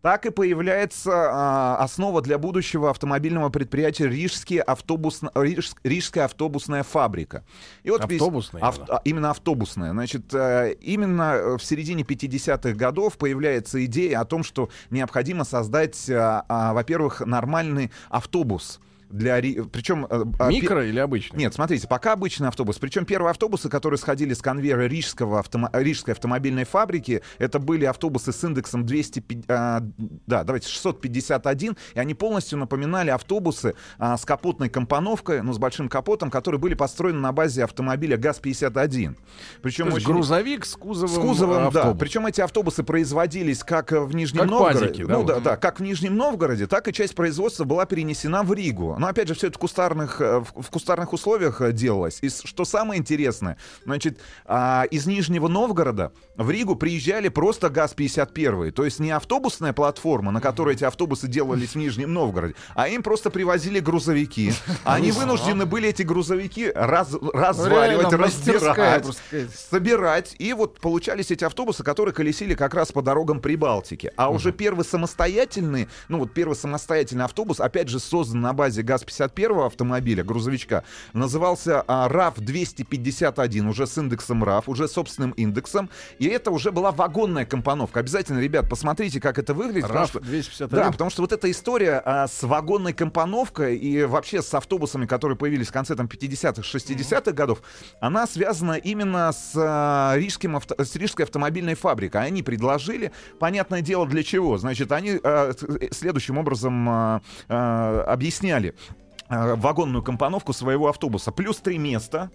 Так 0.01 0.25
и 0.25 0.31
появляется 0.31 1.11
а, 1.13 1.77
основа 1.77 2.21
для 2.21 2.37
будущего 2.37 2.89
автомобильного 2.89 3.47
предприятия 3.47 4.05
Рижские 4.09 4.61
автобусно- 4.61 5.31
Риж- 5.33 5.75
Рижская 5.85 6.25
автобусная 6.25 6.83
фабрика. 6.83 7.45
И 7.83 7.89
вот 7.89 8.01
весь- 8.09 8.19
Автобусная 8.19 8.61
ав- 8.63 8.75
именно? 8.79 8.93
а, 8.97 9.01
именно 9.05 9.29
автобусная. 9.29 9.91
Значит, 9.93 10.33
э, 10.33 10.73
именно 10.81 11.35
э, 11.35 11.57
в 11.57 11.63
середине 11.63 12.03
50-х 12.03 12.75
годов 12.75 13.17
появляется 13.17 13.83
идея 13.85 14.19
о 14.19 14.25
том, 14.25 14.43
что 14.43 14.67
необходимо 14.89 15.45
создать, 15.45 16.09
а, 16.09 16.43
а, 16.49 16.73
во-первых, 16.73 17.21
нормальный 17.21 17.89
автобус. 18.09 18.81
Для, 19.13 19.39
Ри- 19.39 19.61
причем 19.71 20.07
э, 20.09 20.23
а, 20.39 20.49
Микро 20.49 20.83
или 20.83 20.97
обычный? 20.97 21.37
нет, 21.37 21.53
смотрите, 21.53 21.87
пока 21.87 22.13
обычный 22.13 22.47
автобус. 22.47 22.79
Причем 22.79 23.05
первые 23.05 23.29
автобусы, 23.29 23.69
которые 23.69 23.99
сходили 23.99 24.33
с 24.33 24.41
конвейера 24.41 24.87
Рижского 24.87 25.39
автомо- 25.39 25.69
Рижской 25.71 26.15
автомобильной 26.15 26.63
фабрики, 26.63 27.21
это 27.37 27.59
были 27.59 27.85
автобусы 27.85 28.31
с 28.33 28.43
индексом 28.43 28.87
200, 28.87 29.23
а, 29.49 29.81
да, 30.25 30.43
давайте 30.43 30.67
651, 30.67 31.77
и 31.93 31.99
они 31.99 32.15
полностью 32.15 32.57
напоминали 32.57 33.11
автобусы 33.11 33.75
а, 33.99 34.17
с 34.17 34.25
капотной 34.25 34.69
компоновкой, 34.69 35.43
ну, 35.43 35.53
с 35.53 35.59
большим 35.59 35.89
капотом, 35.89 36.31
которые 36.31 36.59
были 36.59 36.73
построены 36.73 37.19
на 37.19 37.31
базе 37.31 37.65
автомобиля 37.65 38.17
ГАЗ-51. 38.17 39.15
Причем 39.61 39.89
То 39.89 39.95
очень- 39.97 40.07
грузовик 40.07 40.65
с 40.65 40.75
кузовом, 40.75 41.09
с 41.09 41.17
кузовом, 41.19 41.71
да. 41.71 41.81
автобус. 41.81 41.99
Причем 41.99 42.25
эти 42.25 42.41
автобусы 42.41 42.81
производились 42.83 43.63
как 43.63 43.91
в 43.91 44.15
Нижнем 44.15 44.41
Как 44.41 44.49
Новгороде. 44.49 44.79
пазики, 44.87 45.03
да, 45.05 45.13
ну, 45.13 45.17
вот. 45.19 45.27
да, 45.27 45.39
да, 45.39 45.55
как 45.57 45.79
в 45.79 45.83
Нижнем 45.83 46.15
Новгороде, 46.15 46.65
так 46.65 46.87
и 46.87 46.93
часть 46.93 47.13
производства 47.13 47.63
была 47.63 47.85
перенесена 47.85 48.41
в 48.41 48.51
Ригу. 48.53 48.97
Но 49.03 49.09
опять 49.09 49.27
же, 49.27 49.33
все 49.33 49.47
это 49.47 49.57
в 49.57 49.59
кустарных, 49.59 50.21
э, 50.21 50.39
в, 50.39 50.69
кустарных 50.69 51.11
условиях 51.11 51.59
э, 51.59 51.73
делалось. 51.73 52.19
И 52.21 52.29
что 52.29 52.63
самое 52.63 53.01
интересное, 53.01 53.57
значит, 53.83 54.17
а, 54.45 54.85
из 54.91 55.05
Нижнего 55.05 55.49
Новгорода 55.49 56.13
в 56.37 56.49
Ригу 56.49 56.77
приезжали 56.77 57.27
просто 57.27 57.69
ГАЗ-51. 57.69 58.71
То 58.71 58.85
есть 58.85 59.01
не 59.01 59.11
автобусная 59.11 59.73
платформа, 59.73 60.31
на 60.31 60.39
которой 60.39 60.75
эти 60.75 60.85
автобусы 60.85 61.27
делались 61.27 61.71
в 61.71 61.75
Нижнем 61.75 62.13
Новгороде, 62.13 62.55
а 62.75 62.87
им 62.87 63.03
просто 63.03 63.29
привозили 63.29 63.81
грузовики. 63.81 64.53
Они 64.85 65.11
вынуждены 65.11 65.65
были 65.65 65.89
эти 65.89 66.03
грузовики 66.03 66.71
раз, 66.73 67.11
разваливать, 67.33 68.09
Реально 68.09 68.25
разбирать 68.25 69.05
собирать. 69.53 70.33
И 70.39 70.53
вот 70.53 70.79
получались 70.79 71.29
эти 71.29 71.43
автобусы, 71.43 71.83
которые 71.83 72.15
колесили 72.15 72.55
как 72.55 72.73
раз 72.73 72.93
по 72.93 73.01
дорогам 73.01 73.41
Прибалтики. 73.41 74.13
А 74.15 74.29
уже 74.29 74.53
первый 74.53 74.85
самостоятельный, 74.85 75.89
ну 76.07 76.19
вот 76.19 76.33
первый 76.33 76.55
самостоятельный 76.55 77.25
автобус, 77.25 77.59
опять 77.59 77.89
же, 77.89 77.99
создан 77.99 78.39
на 78.39 78.53
базе 78.53 78.81
ГАЗ-51 78.97 79.65
автомобиля, 79.65 80.23
грузовичка, 80.23 80.83
назывался 81.13 81.83
а, 81.87 82.07
РАФ-251, 82.09 83.67
уже 83.69 83.87
с 83.87 83.97
индексом 83.97 84.43
РАФ, 84.43 84.69
уже 84.69 84.87
собственным 84.87 85.31
индексом. 85.31 85.89
И 86.19 86.25
это 86.27 86.51
уже 86.51 86.71
была 86.71 86.91
вагонная 86.91 87.45
компоновка. 87.45 87.99
Обязательно, 87.99 88.39
ребят, 88.39 88.69
посмотрите, 88.69 89.19
как 89.19 89.37
это 89.39 89.53
выглядит. 89.53 89.83
потому 89.83 89.99
РАФ 90.01 90.09
что- 90.09 90.19
251. 90.19 90.69
Да, 90.85 90.91
потому 90.91 91.09
что 91.09 91.21
вот 91.21 91.31
эта 91.31 91.49
история 91.49 92.01
а, 92.05 92.27
с 92.27 92.43
вагонной 92.43 92.93
компоновкой 92.93 93.77
и 93.77 94.03
вообще 94.03 94.41
с 94.41 94.53
автобусами, 94.53 95.05
которые 95.05 95.37
появились 95.37 95.67
в 95.67 95.71
конце 95.71 95.95
там 95.95 96.05
50-х, 96.07 96.61
60-х 96.61 97.31
годов, 97.31 97.61
она 97.99 98.27
связана 98.27 98.73
именно 98.73 99.31
с, 99.31 99.53
а, 99.55 100.13
рижским 100.15 100.55
авто- 100.55 100.81
с 100.83 100.95
Рижской 100.95 101.25
автомобильной 101.25 101.75
фабрикой. 101.75 102.25
Они 102.25 102.43
предложили, 102.43 103.11
понятное 103.39 103.81
дело, 103.81 104.05
для 104.07 104.23
чего. 104.23 104.57
Значит, 104.57 104.91
они 104.91 105.19
а, 105.23 105.53
с- 105.53 105.95
следующим 105.95 106.37
образом 106.37 106.87
а, 106.89 107.21
а, 107.49 108.03
объясняли 108.07 108.75
а, 108.77 108.82
вагонную 109.29 110.03
компоновку 110.03 110.53
своего 110.53 110.87
автобуса. 110.89 111.31
Плюс 111.31 111.57
три 111.57 111.77
места. 111.77 112.29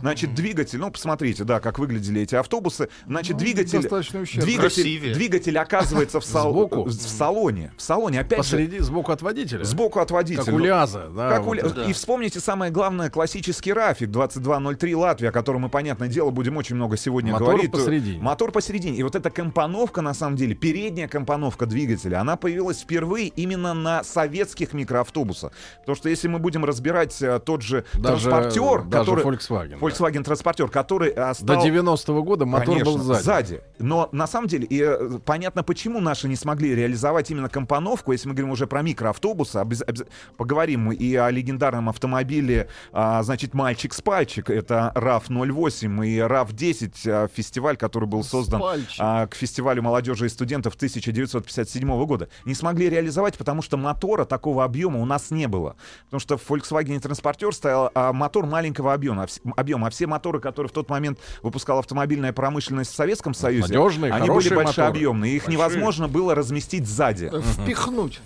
Значит, 0.00 0.34
двигатель, 0.34 0.78
ну, 0.78 0.90
посмотрите, 0.90 1.44
да, 1.44 1.60
как 1.60 1.78
выглядели 1.78 2.22
эти 2.22 2.34
автобусы. 2.34 2.88
Значит, 3.06 3.36
двигатель, 3.36 3.80
достаточно 3.80 4.20
ущербно. 4.20 4.44
двигатель, 4.44 4.82
Красивее. 4.82 5.14
двигатель 5.14 5.58
оказывается 5.58 6.20
в, 6.20 6.24
сал- 6.24 6.50
Сбоку? 6.50 6.84
в 6.84 6.92
салоне. 6.92 7.72
В 7.76 7.82
салоне, 7.82 8.20
опять 8.20 8.38
же, 8.44 8.56
Посреди, 8.56 8.78
сбоку 8.80 9.12
от 9.12 9.22
водителя. 9.22 9.64
сбоку 9.64 10.00
от 10.00 10.10
водителя. 10.10 10.44
Как 10.44 10.54
у 10.54 10.58
Лиаза, 10.58 11.08
да. 11.14 11.30
Как 11.30 11.42
у 11.42 11.44
вот 11.46 11.56
Ля- 11.58 11.66
это. 11.66 11.82
И 11.84 11.92
вспомните 11.92 12.40
самое 12.40 12.70
главное, 12.70 13.10
классический 13.10 13.72
Рафик 13.72 14.10
2203 14.10 14.94
Латвия, 14.94 15.28
о 15.30 15.32
котором 15.32 15.62
мы, 15.62 15.68
понятное 15.68 16.08
дело, 16.08 16.30
будем 16.30 16.56
очень 16.56 16.76
много 16.76 16.96
сегодня 16.96 17.32
Мотор 17.32 17.48
говорить. 17.52 17.70
посередине. 17.72 18.20
Мотор 18.20 18.52
посередине. 18.52 18.98
И 18.98 19.02
вот 19.02 19.14
эта 19.16 19.30
компоновка, 19.30 20.00
на 20.02 20.14
самом 20.14 20.36
деле, 20.36 20.54
передняя 20.54 21.08
компоновка 21.08 21.66
двигателя, 21.66 22.20
она 22.20 22.36
появилась 22.36 22.80
впервые 22.80 23.28
именно 23.28 23.74
на 23.74 24.04
советских 24.04 24.72
микроавтобусах. 24.72 25.52
Потому 25.80 25.96
что 25.96 26.08
если 26.08 26.28
мы 26.28 26.38
будем 26.38 26.64
разбирать 26.64 27.20
э, 27.22 27.40
тот 27.44 27.62
же 27.62 27.84
Даже- 27.94 28.28
транспортер, 28.28 28.82
даже 28.84 29.04
который... 29.12 29.24
Volkswagen, 29.24 29.53
да. 29.68 29.76
Volkswagen 29.76 30.22
транспортер, 30.22 30.68
который 30.68 31.10
э, 31.10 31.14
До 31.14 31.34
стал... 31.34 31.66
90-го 31.66 32.22
года 32.22 32.46
мотор 32.46 32.78
Конечно, 32.78 32.92
был 32.92 32.98
сзади. 33.14 33.62
Но 33.78 34.08
на 34.12 34.26
самом 34.26 34.48
деле, 34.48 34.66
и, 34.66 34.80
э, 34.82 35.18
понятно, 35.24 35.62
почему 35.62 36.00
наши 36.00 36.28
не 36.28 36.36
смогли 36.36 36.74
реализовать 36.74 37.30
именно 37.30 37.48
компоновку, 37.48 38.12
если 38.12 38.28
мы 38.28 38.34
говорим 38.34 38.52
уже 38.52 38.66
про 38.66 38.82
микроавтобусы, 38.82 39.56
обяз- 39.56 39.84
обяз- 39.84 40.06
поговорим 40.36 40.82
мы 40.82 40.94
и 40.94 41.14
о 41.16 41.30
легендарном 41.30 41.88
автомобиле, 41.88 42.68
а, 42.92 43.22
значит, 43.22 43.54
«Мальчик 43.54 43.94
с 43.94 44.00
пальчик», 44.00 44.50
это 44.50 44.92
RAV-08 44.94 46.06
и 46.06 46.18
RAV-10, 46.18 46.94
а, 47.06 47.28
фестиваль, 47.28 47.76
который 47.76 48.08
был 48.08 48.24
создан 48.24 48.62
а, 48.98 49.26
к 49.26 49.34
фестивалю 49.34 49.82
молодежи 49.82 50.26
и 50.26 50.28
студентов 50.28 50.74
1957 50.74 52.04
года. 52.06 52.28
Не 52.44 52.54
смогли 52.54 52.88
реализовать, 52.88 53.36
потому 53.36 53.62
что 53.62 53.76
мотора 53.76 54.24
такого 54.24 54.64
объема 54.64 55.00
у 55.00 55.04
нас 55.04 55.30
не 55.30 55.48
было. 55.48 55.76
Потому 56.06 56.20
что 56.20 56.36
в 56.36 56.50
Volkswagen 56.50 57.00
Транспортер 57.00 57.52
стоял 57.54 57.90
а, 57.94 58.12
мотор 58.12 58.46
маленького 58.46 58.92
объема, 58.94 59.26
объема, 59.56 59.88
а 59.88 59.90
все 59.90 60.06
моторы, 60.06 60.40
которые 60.40 60.70
в 60.70 60.72
тот 60.72 60.88
момент 60.88 61.18
выпускала 61.42 61.80
автомобильная 61.80 62.32
промышленность 62.32 62.92
в 62.92 62.94
Советском 62.94 63.34
Союзе, 63.34 63.62
Надежные, 63.74 64.12
они 64.12 64.30
были 64.30 64.54
большеобъемные, 64.54 65.36
их 65.36 65.42
моторы. 65.42 65.52
невозможно 65.56 66.08
было 66.08 66.34
разместить 66.34 66.86
сзади. 66.86 67.30
Впихнуть. 67.58 68.20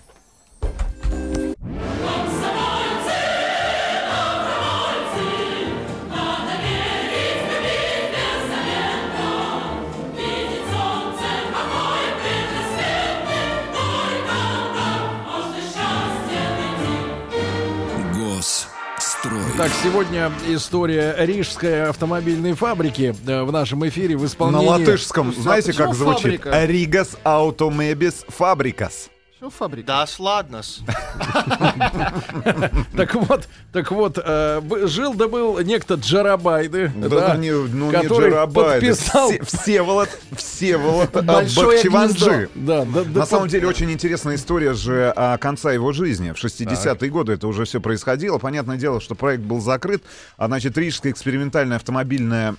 Так, 19.58 19.72
сегодня 19.82 20.30
история 20.46 21.16
Рижской 21.18 21.88
автомобильной 21.88 22.52
фабрики 22.52 23.12
э, 23.26 23.42
в 23.42 23.50
нашем 23.50 23.84
эфире 23.88 24.16
в 24.16 24.22
На 24.22 24.26
исполнении... 24.26 24.68
латышском, 24.68 25.34
знаете, 25.34 25.72
почему 25.72 25.86
как 25.88 25.96
звучит? 25.96 26.46
Ригас 26.46 27.16
Аутомебис 27.24 28.24
Фабрикас. 28.28 29.10
Что 29.38 29.50
фабрика? 29.50 29.86
Да, 29.86 30.06
сладнос. 30.08 30.82
Так 32.96 33.14
вот, 33.14 33.48
так 33.72 33.90
вот, 33.92 34.18
э, 34.22 34.60
жил 34.86 35.14
да 35.14 35.28
был 35.28 35.60
некто 35.60 35.94
Джарабайды, 35.94 36.90
да, 36.96 37.36
не, 37.36 37.52
ну, 37.52 37.92
который 37.92 38.32
подписал 38.48 39.30
Все- 39.30 39.44
Всеволод, 39.44 40.08
Всеволод 40.32 41.12
Большое 41.24 41.76
Бахчеванджи. 41.76 42.50
На 42.56 43.26
самом 43.26 43.48
деле 43.48 43.68
очень 43.68 43.90
интересная 43.92 44.34
история 44.34 44.74
же 44.74 45.12
а, 45.14 45.38
конца 45.38 45.70
его 45.70 45.92
жизни. 45.92 46.32
В 46.32 46.44
60-е 46.44 47.10
годы 47.10 47.34
это 47.34 47.46
уже 47.46 47.64
все 47.64 47.80
происходило. 47.80 48.38
Понятное 48.38 48.76
дело, 48.76 49.00
что 49.00 49.14
проект 49.14 49.44
был 49.44 49.60
закрыт. 49.60 50.02
А 50.36 50.48
значит, 50.48 50.76
Рижская 50.76 51.12
экспериментальная 51.12 51.76
автомобильная 51.76 52.56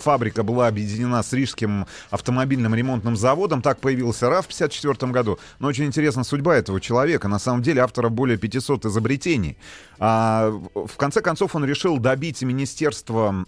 фабрика 0.00 0.42
была 0.42 0.68
объединена 0.68 1.22
с 1.22 1.32
Рижским 1.34 1.86
автомобильным 2.10 2.74
ремонтным 2.74 3.16
заводом. 3.16 3.60
Так 3.60 3.80
появился 3.80 4.30
РАФ 4.30 4.46
в 4.46 4.48
54 4.48 5.12
году. 5.12 5.38
Но 5.58 5.68
очень 5.68 5.84
интересна 6.14 6.24
судьба 6.24 6.56
этого 6.56 6.80
человека. 6.80 7.28
На 7.28 7.38
самом 7.38 7.62
деле 7.62 7.82
автора 7.82 8.08
более 8.08 8.36
500 8.38 8.86
изобретений. 8.86 9.56
А, 9.98 10.50
в 10.74 10.96
конце 10.96 11.20
концов 11.20 11.56
он 11.56 11.64
решил 11.64 11.98
добить 11.98 12.42
министерство 12.42 13.44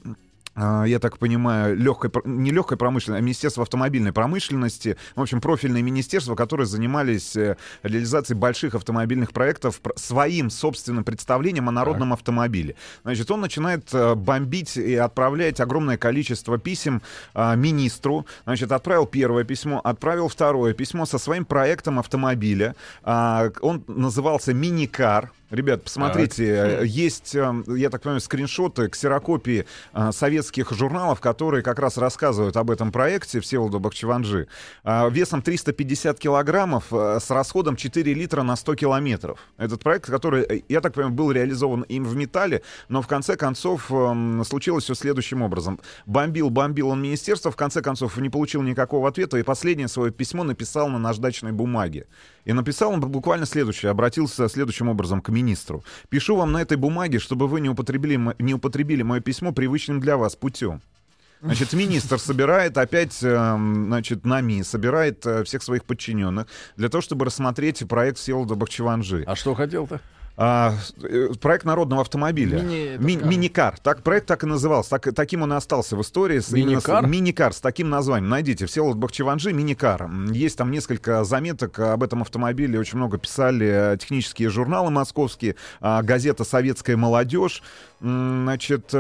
я 0.57 0.99
так 0.99 1.19
понимаю, 1.19 1.77
легкой, 1.77 2.11
не 2.25 2.51
легкой 2.51 2.79
промышленности, 2.79 3.21
а 3.21 3.23
Министерство 3.23 3.63
автомобильной 3.63 4.13
промышленности, 4.13 4.97
в 5.15 5.21
общем, 5.21 5.41
профильные 5.41 5.83
министерства, 5.83 6.35
которые 6.35 6.67
занимались 6.67 7.37
э, 7.37 7.57
реализацией 7.83 8.39
больших 8.39 8.75
автомобильных 8.75 9.33
проектов 9.33 9.81
пр- 9.81 9.93
своим 9.97 10.51
собственным 10.51 11.05
представлением 11.05 11.69
о 11.69 11.73
народном 11.73 12.13
автомобиле. 12.13 12.77
Значит, 13.03 13.31
он 13.31 13.41
начинает 13.41 13.93
э, 13.93 14.15
бомбить 14.15 14.77
и 14.77 14.95
отправлять 14.95 15.61
огромное 15.61 15.97
количество 15.97 16.59
писем 16.59 17.03
а, 17.35 17.55
министру. 17.55 18.27
Значит, 18.45 18.73
отправил 18.73 19.07
первое 19.07 19.45
письмо, 19.45 19.81
отправил 19.85 20.29
второе 20.29 20.73
письмо 20.75 21.07
со 21.07 21.19
своим 21.19 21.45
проектом 21.45 21.99
автомобиля. 21.99 22.75
А, 23.03 23.51
Он 23.61 23.85
назывался 23.87 24.55
«Миникар». 24.55 25.33
Ребят, 25.51 25.85
посмотрите, 25.85 26.45
э, 26.45 26.87
есть, 26.87 27.37
э, 27.37 27.63
я 27.69 27.89
так 27.89 28.03
понимаю, 28.03 28.21
скриншоты, 28.21 28.89
ксерокопии 28.89 29.65
э, 29.95 30.11
советских 30.11 30.73
журналов, 30.73 31.21
которые 31.21 31.63
как 31.63 31.79
раз 31.79 31.99
рассказывают 31.99 32.57
об 32.57 32.69
этом 32.69 32.91
проекте 32.91 33.39
Всеволода 33.39 33.79
Бахчеванджи. 33.79 34.49
Весом 34.85 35.43
350 35.43 36.19
килограммов, 36.19 36.87
с 36.91 37.31
расходом 37.31 37.77
4 37.77 38.15
литра 38.15 38.43
на 38.43 38.57
100 38.57 38.75
километров. 38.75 39.39
Этот 39.57 39.83
проект, 39.83 40.07
который, 40.07 40.65
я 40.69 40.81
так 40.81 40.95
понимаю, 40.95 41.15
был 41.15 41.31
реализован 41.31 41.83
им 41.83 42.05
в 42.05 42.17
металле, 42.17 42.63
но 42.89 43.03
в 43.03 43.07
конце 43.07 43.37
концов 43.37 43.91
случилось 44.47 44.85
все 44.85 44.95
следующим 44.95 45.43
образом. 45.43 45.81
Бомбил, 46.07 46.51
бомбил 46.51 46.89
он 46.89 47.03
министерство, 47.03 47.51
в 47.51 47.57
конце 47.57 47.83
концов 47.83 48.17
не 48.17 48.31
получил 48.31 48.63
никакого 48.63 49.09
ответа, 49.09 49.39
и 49.39 49.43
последнее 49.43 49.89
свое 49.89 50.11
письмо 50.11 50.45
написал 50.45 50.89
на 50.89 50.99
наждачной 50.99 51.53
бумаге. 51.53 52.07
И 52.47 52.53
написал 52.53 52.93
он 52.93 53.01
буквально 53.01 53.45
следующее, 53.45 53.91
обратился 53.91 54.49
следующим 54.49 54.89
образом 54.89 55.21
к 55.21 55.29
министру. 55.29 55.85
«Пишу 56.09 56.37
вам 56.37 56.53
на 56.53 56.63
этой 56.63 56.77
бумаге, 56.77 57.19
чтобы 57.19 57.49
вы 57.49 57.61
не 57.61 57.69
употребили, 57.69 58.19
не 58.39 58.55
употребили 58.55 59.03
мое 59.03 59.21
письмо 59.21 59.53
привычным 59.53 60.01
для 60.01 60.17
вас 60.17 60.37
путем». 60.37 60.81
Значит, 61.43 61.75
министр 61.75 62.19
собирает 62.19 62.79
опять, 62.79 63.19
эм, 63.23 63.87
значит, 63.87 64.25
НАМИ, 64.25 64.63
собирает 64.63 65.27
э, 65.27 65.45
всех 65.45 65.63
своих 65.63 65.85
подчиненных 65.85 66.47
для 66.77 66.89
того, 66.89 67.03
чтобы 67.03 67.27
рассмотреть 67.27 67.87
проект 67.87 68.17
Всеволода 68.19 68.55
Бахчеванджи. 68.55 69.23
А 69.27 69.37
что 69.37 69.55
хотел-то? 69.55 70.01
А, 70.39 70.75
э, 71.03 71.29
проект 71.41 71.65
народного 71.65 72.03
автомобиля. 72.03 72.59
Мини- 72.59 72.99
Ми-. 72.99 73.17
Миникар. 73.17 73.79
Так, 73.79 74.03
проект 74.03 74.27
так 74.27 74.45
и 74.45 74.47
назывался. 74.47 74.91
Так, 74.91 75.15
таким 75.15 75.43
он 75.43 75.53
и 75.53 75.57
остался 75.57 75.97
в 75.97 76.03
истории. 76.03 76.41
С, 76.41 76.51
Миникар? 76.53 77.07
Миникар 77.07 77.55
с 77.55 77.61
таким 77.61 77.89
названием. 77.89 78.29
Найдите. 78.29 78.67
Всеволод 78.67 78.97
Бахчеванджи, 78.99 79.53
Миникар. 79.53 80.11
Есть 80.31 80.59
там 80.59 80.71
несколько 80.71 81.25
заметок 81.25 81.79
об 81.79 82.03
этом 82.03 82.21
автомобиле. 82.21 82.79
Очень 82.79 82.99
много 82.99 83.17
писали 83.17 83.95
э, 83.95 83.97
технические 83.99 84.51
журналы 84.51 84.91
московские. 84.91 85.57
а, 85.81 86.03
газета 86.03 86.45
«Советская 86.45 86.97
молодежь». 86.97 87.63
Значит... 88.01 88.93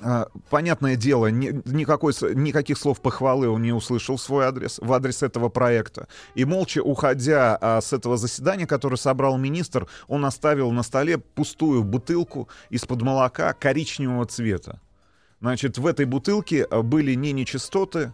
а, 0.00 0.28
Понятное 0.50 0.96
дело, 0.96 1.28
ни- 1.28 1.62
никакой, 1.64 2.12
никаких 2.34 2.78
слов 2.78 3.00
похвалы 3.00 3.48
он 3.48 3.62
не 3.62 3.72
услышал 3.72 4.16
в 4.16 4.20
свой 4.20 4.44
адрес, 4.46 4.78
в 4.80 4.92
адрес 4.92 5.22
этого 5.22 5.48
проекта. 5.48 6.08
И 6.34 6.44
молча 6.44 6.82
уходя 6.82 7.56
а, 7.60 7.80
с 7.80 7.92
этого 7.92 8.16
заседания, 8.16 8.66
которое 8.66 8.96
собрал 8.96 9.38
министр, 9.38 9.86
он 10.08 10.24
оставил 10.24 10.70
на 10.72 10.82
столе 10.82 11.18
пустую 11.18 11.82
бутылку 11.84 12.48
из-под 12.70 13.02
молока 13.02 13.52
коричневого 13.52 14.26
цвета. 14.26 14.80
Значит, 15.40 15.78
в 15.78 15.86
этой 15.86 16.06
бутылке 16.06 16.64
а, 16.64 16.82
были 16.82 17.14
не 17.14 17.32
нечистоты, 17.32 18.12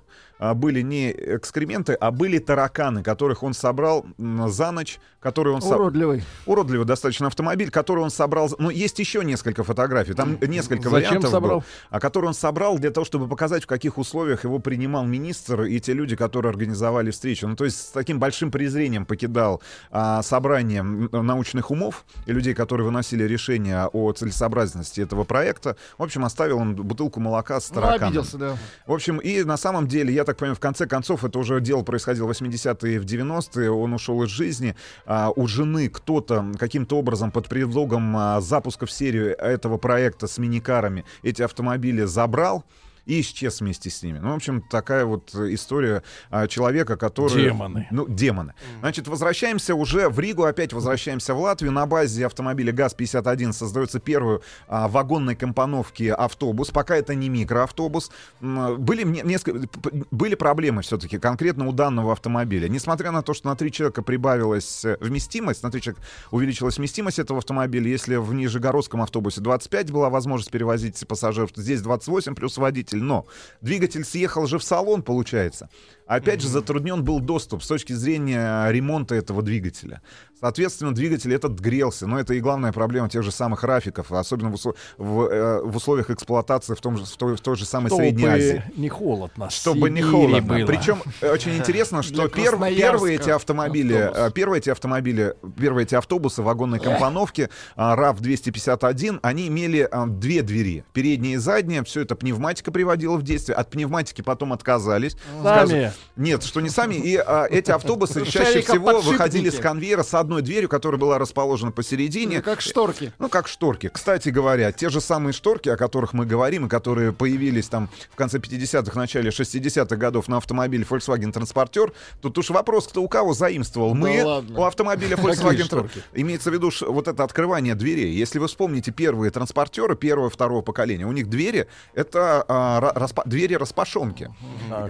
были 0.54 0.80
не 0.82 1.10
экскременты, 1.12 1.94
а 1.94 2.10
были 2.10 2.38
тараканы, 2.38 3.02
которых 3.02 3.42
он 3.42 3.54
собрал 3.54 4.04
за 4.18 4.70
ночь, 4.72 4.98
которые 5.20 5.54
он 5.54 5.62
со- 5.62 5.76
Уродливый. 5.76 6.24
уродливый 6.46 6.84
достаточно 6.84 7.28
автомобиль, 7.28 7.70
который 7.70 8.00
он 8.02 8.10
собрал. 8.10 8.50
Ну, 8.58 8.70
есть 8.70 8.98
еще 8.98 9.24
несколько 9.24 9.62
фотографий, 9.62 10.14
там 10.14 10.36
несколько 10.40 10.90
Зачем 10.90 10.92
вариантов. 11.08 11.30
собрал? 11.30 11.58
было, 11.60 11.64
а 11.90 12.00
который 12.00 12.26
он 12.26 12.34
собрал 12.34 12.76
для 12.78 12.90
того, 12.90 13.04
чтобы 13.04 13.28
показать, 13.28 13.62
в 13.62 13.66
каких 13.68 13.98
условиях 13.98 14.42
его 14.42 14.58
принимал 14.58 15.04
министр 15.04 15.62
и 15.62 15.78
те 15.78 15.92
люди, 15.92 16.16
которые 16.16 16.50
организовали 16.50 17.12
встречу. 17.12 17.46
Ну, 17.46 17.54
то 17.54 17.64
есть 17.64 17.78
с 17.80 17.90
таким 17.92 18.18
большим 18.18 18.50
презрением 18.50 19.06
покидал 19.06 19.62
а, 19.92 20.22
собрание 20.22 20.82
научных 20.82 21.70
умов 21.70 22.04
и 22.26 22.32
людей, 22.32 22.54
которые 22.54 22.84
выносили 22.84 23.22
решения 23.22 23.88
о 23.92 24.12
целесообразности 24.12 25.00
этого 25.00 25.22
проекта. 25.24 25.76
В 25.98 26.02
общем, 26.02 26.24
оставил 26.24 26.58
он 26.58 26.74
бутылку 26.74 27.20
молока 27.20 27.60
с 27.60 27.68
Ну, 27.70 27.76
тараканом. 27.76 28.08
обиделся, 28.08 28.38
да. 28.38 28.56
В 28.88 28.92
общем, 28.92 29.18
и 29.18 29.44
на 29.44 29.56
самом 29.56 29.86
деле, 29.86 30.12
я 30.12 30.24
так 30.24 30.31
понимаю, 30.38 30.56
в 30.56 30.60
конце 30.60 30.86
концов, 30.86 31.24
это 31.24 31.38
уже 31.38 31.60
дело 31.60 31.82
происходило 31.82 32.26
в 32.26 32.30
80-е 32.30 32.94
и 32.94 32.98
в 32.98 33.04
90-е, 33.04 33.70
он 33.70 33.92
ушел 33.92 34.22
из 34.22 34.30
жизни. 34.30 34.74
А, 35.06 35.30
у 35.34 35.46
жены 35.46 35.88
кто-то 35.88 36.52
каким-то 36.58 36.98
образом 36.98 37.30
под 37.30 37.48
предлогом 37.48 38.16
а, 38.16 38.40
запуска 38.40 38.86
в 38.86 38.92
серию 38.92 39.36
этого 39.38 39.78
проекта 39.78 40.26
с 40.26 40.38
миникарами 40.38 41.04
эти 41.22 41.42
автомобили 41.42 42.04
забрал. 42.04 42.64
И 43.06 43.20
исчез 43.20 43.60
вместе 43.60 43.90
с 43.90 44.02
ними. 44.02 44.18
Ну, 44.18 44.32
в 44.32 44.36
общем, 44.36 44.62
такая 44.62 45.04
вот 45.04 45.34
история 45.34 46.02
а, 46.30 46.46
человека, 46.46 46.96
который... 46.96 47.44
Демоны. 47.44 47.88
Ну, 47.90 48.06
демоны. 48.08 48.54
Значит, 48.80 49.08
возвращаемся 49.08 49.74
уже 49.74 50.08
в 50.08 50.18
Ригу, 50.20 50.44
опять 50.44 50.72
возвращаемся 50.72 51.34
в 51.34 51.40
Латвию. 51.40 51.72
На 51.72 51.86
базе 51.86 52.26
автомобиля 52.26 52.72
ГАЗ-51 52.72 53.52
создается 53.52 53.98
первую 53.98 54.42
а, 54.68 54.88
вагонной 54.88 55.34
компоновки 55.34 56.04
автобус. 56.04 56.70
Пока 56.70 56.96
это 56.96 57.14
не 57.14 57.28
микроавтобус. 57.28 58.10
Были, 58.40 59.04
несколько, 59.04 59.68
были 60.10 60.34
проблемы 60.34 60.82
все-таки 60.82 61.18
конкретно 61.18 61.66
у 61.66 61.72
данного 61.72 62.12
автомобиля. 62.12 62.68
Несмотря 62.68 63.10
на 63.10 63.22
то, 63.22 63.34
что 63.34 63.48
на 63.48 63.56
три 63.56 63.72
человека 63.72 64.02
прибавилась 64.02 64.84
э, 64.84 64.96
вместимость, 65.00 65.62
на 65.62 65.70
три 65.70 65.80
человека 65.80 66.04
увеличилась 66.30 66.78
вместимость 66.78 67.18
этого 67.18 67.38
автомобиля, 67.38 67.88
если 67.88 68.16
в 68.16 68.32
Нижегородском 68.32 69.02
автобусе 69.02 69.40
25 69.40 69.90
была 69.90 70.10
возможность 70.10 70.50
перевозить 70.50 71.06
пассажиров, 71.06 71.52
то 71.52 71.62
здесь 71.62 71.80
28 71.82 72.34
плюс 72.34 72.56
водитель. 72.56 72.91
Но 73.00 73.26
двигатель 73.60 74.04
съехал 74.04 74.46
же 74.46 74.58
в 74.58 74.64
салон, 74.64 75.02
получается. 75.02 75.68
Опять 76.06 76.42
же, 76.42 76.48
затруднен 76.48 77.02
был 77.04 77.20
доступ 77.20 77.62
с 77.62 77.68
точки 77.68 77.92
зрения 77.94 78.68
ремонта 78.70 79.14
этого 79.14 79.40
двигателя. 79.40 80.02
Соответственно, 80.38 80.92
двигатель 80.92 81.32
этот 81.32 81.58
грелся. 81.60 82.06
Но 82.08 82.18
это 82.18 82.34
и 82.34 82.40
главная 82.40 82.72
проблема 82.72 83.08
тех 83.08 83.22
же 83.22 83.30
самых 83.30 83.62
рафиков, 83.62 84.10
особенно 84.10 84.50
в, 84.50 84.54
услов- 84.54 84.74
в, 84.98 85.22
э, 85.22 85.62
в 85.62 85.76
условиях 85.76 86.10
эксплуатации 86.10 86.74
в, 86.74 86.80
том 86.80 86.96
же, 86.98 87.04
в, 87.04 87.16
той, 87.16 87.36
в 87.36 87.40
той 87.40 87.56
же 87.56 87.64
самой 87.64 87.90
Средней 87.92 88.26
Азии. 88.26 88.64
не 88.76 88.88
холодно. 88.88 89.48
Чтобы 89.50 89.88
не 89.88 90.00
Сибири 90.00 90.10
холодно. 90.10 90.40
было. 90.58 90.66
Причем 90.66 91.00
э, 91.20 91.30
очень 91.32 91.56
интересно, 91.56 92.02
что 92.02 92.24
пер- 92.26 92.74
первые 92.74 93.14
эти 93.14 93.30
автомобили, 93.30 93.94
автобус. 93.94 94.18
э, 94.18 94.32
первые 94.32 94.58
эти 94.58 94.70
автомобили, 94.70 95.34
первые 95.56 95.84
эти 95.84 95.94
автобусы 95.94 96.42
вагонной 96.42 96.80
компоновки 96.80 97.48
а, 97.76 97.94
РАВ-251, 97.94 99.20
они 99.22 99.46
имели 99.46 99.88
а, 99.90 100.06
две 100.06 100.42
двери, 100.42 100.84
передняя 100.92 101.34
и 101.34 101.36
задняя. 101.38 101.84
Все 101.84 102.00
это 102.00 102.16
пневматика 102.16 102.72
приводила 102.82 103.16
в 103.16 103.22
действие. 103.22 103.54
От 103.54 103.70
пневматики 103.70 104.22
потом 104.22 104.52
отказались. 104.52 105.16
Сами. 105.40 105.92
Нет, 106.16 106.42
что 106.42 106.60
не 106.60 106.68
сами. 106.68 106.96
И 106.96 107.16
а, 107.16 107.46
эти 107.48 107.70
автобусы 107.70 108.26
чаще 108.26 108.60
всего 108.60 109.00
выходили 109.00 109.50
с 109.50 109.58
конвейера 109.58 110.02
с 110.02 110.14
одной 110.14 110.42
дверью, 110.42 110.68
которая 110.68 110.98
была 110.98 111.18
расположена 111.18 111.70
посередине. 111.70 112.38
Ну, 112.38 112.42
как 112.42 112.60
шторки. 112.60 113.12
Ну, 113.20 113.28
как 113.28 113.46
шторки. 113.46 113.88
Кстати 113.88 114.30
говоря, 114.30 114.72
те 114.72 114.88
же 114.88 115.00
самые 115.00 115.32
шторки, 115.32 115.68
о 115.68 115.76
которых 115.76 116.12
мы 116.12 116.26
говорим, 116.26 116.66
и 116.66 116.68
которые 116.68 117.12
появились 117.12 117.68
там 117.68 117.88
в 118.10 118.16
конце 118.16 118.38
50-х, 118.38 118.98
начале 118.98 119.30
60-х 119.30 119.94
годов 119.94 120.26
на 120.26 120.38
автомобиле 120.38 120.84
Volkswagen 120.88 121.32
Transporter, 121.32 121.92
тут 122.20 122.36
уж 122.36 122.50
вопрос, 122.50 122.88
кто 122.88 123.00
у 123.00 123.08
кого 123.08 123.32
заимствовал. 123.32 123.94
Мы 123.94 124.24
ладно. 124.24 124.58
у 124.58 124.64
автомобиля 124.64 125.16
Volkswagen 125.16 125.58
Tra- 125.58 125.64
шторки? 125.66 126.02
Имеется 126.14 126.50
в 126.50 126.52
виду 126.52 126.72
вот 126.88 127.06
это 127.06 127.22
открывание 127.22 127.76
дверей. 127.76 128.12
Если 128.12 128.40
вы 128.40 128.48
вспомните 128.48 128.90
первые 128.90 129.30
транспортеры 129.30 129.94
первого 129.94 130.30
второго 130.30 130.62
поколения, 130.62 131.06
у 131.06 131.12
них 131.12 131.28
двери— 131.30 131.68
это 131.94 132.44
а, 132.76 132.80
ра- 132.80 132.94
распа- 132.94 133.22
двери 133.26 133.54
распашонки. 133.54 134.30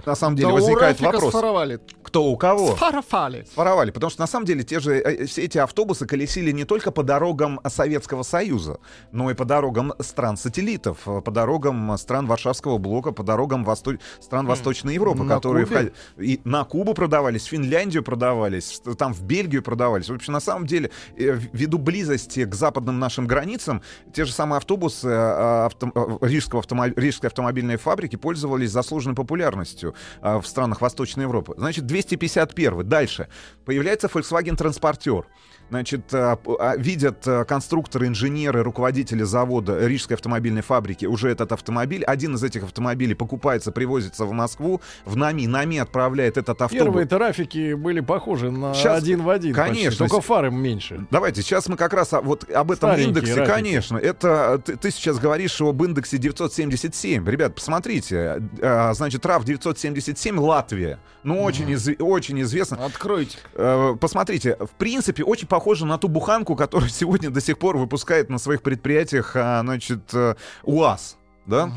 На 0.05 0.15
самом 0.15 0.35
деле 0.35 0.49
Да 0.49 0.53
возникает 0.53 0.99
вопрос, 1.01 1.29
сфоровали. 1.33 1.79
кто 2.03 2.25
у 2.25 2.37
кого? 2.37 2.75
Сфарафали. 2.75 3.45
Своровали, 3.53 3.91
потому 3.91 4.09
что 4.09 4.21
на 4.21 4.27
самом 4.27 4.45
деле 4.45 4.63
те 4.63 4.79
же 4.79 4.95
э, 4.95 5.25
все 5.25 5.43
эти 5.43 5.57
автобусы 5.57 6.05
колесили 6.05 6.51
не 6.51 6.63
только 6.65 6.91
по 6.91 7.03
дорогам 7.03 7.59
Советского 7.67 8.23
Союза, 8.23 8.79
но 9.11 9.29
и 9.31 9.33
по 9.33 9.45
дорогам 9.45 9.93
стран-сателлитов, 9.99 10.97
э, 11.07 11.21
по 11.21 11.31
дорогам 11.31 11.91
э, 11.93 11.97
стран 11.97 12.27
Варшавского 12.27 12.77
блока, 12.77 13.11
по 13.11 13.23
дорогам 13.23 13.63
восто- 13.63 13.99
стран 14.19 14.45
Восточной 14.47 14.93
Европы, 14.95 15.23
На 15.23 15.35
которые 15.35 15.65
Кубе? 15.65 15.75
входи- 15.77 15.91
и 16.25 16.41
на 16.43 16.63
Кубу 16.63 16.93
продавались, 16.93 17.43
в 17.43 17.49
Финляндию 17.49 18.03
продавались, 18.03 18.81
в- 18.85 18.95
там 18.95 19.13
в 19.13 19.21
Бельгию 19.23 19.61
продавались. 19.63 20.09
В 20.09 20.13
общем, 20.13 20.33
на 20.33 20.39
самом 20.39 20.65
деле, 20.65 20.89
э, 21.17 21.37
ввиду 21.53 21.77
близости 21.77 22.45
к 22.45 22.55
западным 22.55 22.99
нашим 22.99 23.27
границам, 23.27 23.81
те 24.13 24.25
же 24.25 24.31
самые 24.31 24.57
автобусы 24.57 25.07
э, 25.07 25.65
авто- 25.65 25.91
э, 26.21 26.27
Рижского 26.27 26.61
автомо- 26.61 26.93
Рижской 26.95 27.27
автомобильной 27.29 27.72
фабрики 27.77 28.15
пользовались 28.15 28.71
заслуженной 28.71 29.15
популярностью 29.15 29.95
э, 30.21 30.37
в 30.37 30.45
странах 30.45 30.81
Восточной 30.81 31.23
Европы. 31.23 31.53
Значит, 31.57 31.85
251. 31.85 32.87
Дальше. 32.87 33.27
Появляется 33.65 34.07
Volkswagen 34.07 34.55
Транспортер. 34.55 35.25
Значит, 35.73 36.13
э, 36.13 36.35
п- 36.35 36.55
а, 36.59 36.75
видят 36.77 37.25
э, 37.25 37.45
конструкторы, 37.45 38.05
инженеры, 38.05 38.61
руководители 38.61 39.23
завода 39.23 39.87
Рижской 39.87 40.15
автомобильной 40.15 40.61
фабрики 40.61 41.07
уже 41.07 41.29
этот 41.31 41.51
автомобиль. 41.51 42.03
Один 42.03 42.35
из 42.35 42.43
этих 42.43 42.61
автомобилей 42.61 43.15
покупается, 43.15 43.71
привозится 43.71 44.25
в 44.25 44.31
Москву. 44.33 44.81
В 45.03 45.15
НАМИ. 45.15 45.47
НАМИ 45.47 45.79
отправляет 45.79 46.37
этот 46.37 46.61
автобус. 46.61 46.83
Первые 46.85 47.07
трафики 47.07 47.73
были 47.73 48.01
похожи 48.01 48.51
на 48.51 48.75
Щас- 48.75 48.99
один 49.01 49.23
в 49.23 49.29
один. 49.31 49.55
почти, 49.55 49.73
конечно. 49.73 50.07
Только 50.07 50.21
фары 50.21 50.51
меньше. 50.51 51.07
Давайте, 51.09 51.41
сейчас 51.41 51.67
мы 51.67 51.75
как 51.75 51.93
раз 51.93 52.11
вот 52.11 52.47
об 52.51 52.69
этом 52.71 52.91
Старенькие 52.91 53.07
индексе, 53.07 53.33
рафики. 53.33 53.51
конечно. 53.55 53.97
Это 53.97 54.61
ты, 54.63 54.75
ты 54.75 54.91
сейчас 54.91 55.17
говоришь 55.17 55.59
об 55.59 55.83
индексе 55.83 56.19
977. 56.19 57.27
Ребят, 57.27 57.55
посмотрите. 57.55 58.43
э, 58.59 58.93
значит, 58.93 59.25
РАВ 59.25 59.43
977 59.43 60.37
Латвия. 60.39 60.99
Ну, 61.23 61.41
очень, 61.41 61.71
изв- 61.73 61.99
очень 62.03 62.39
известно. 62.41 62.85
Откройте. 62.85 63.37
Э, 63.55 63.95
Посмотрите, 63.99 64.55
в 64.59 64.71
принципе, 64.77 65.23
очень 65.23 65.47
похоже 65.47 65.62
на 65.85 65.97
ту 65.97 66.07
буханку, 66.07 66.55
которую 66.55 66.89
сегодня 67.01 67.29
до 67.29 67.41
сих 67.41 67.57
пор 67.57 67.77
выпускает 67.77 68.29
на 68.29 68.37
своих 68.37 68.61
предприятиях, 68.61 69.35
а, 69.35 69.61
значит, 69.61 70.13
э, 70.13 70.35
УАЗ, 70.63 71.17
да? 71.45 71.71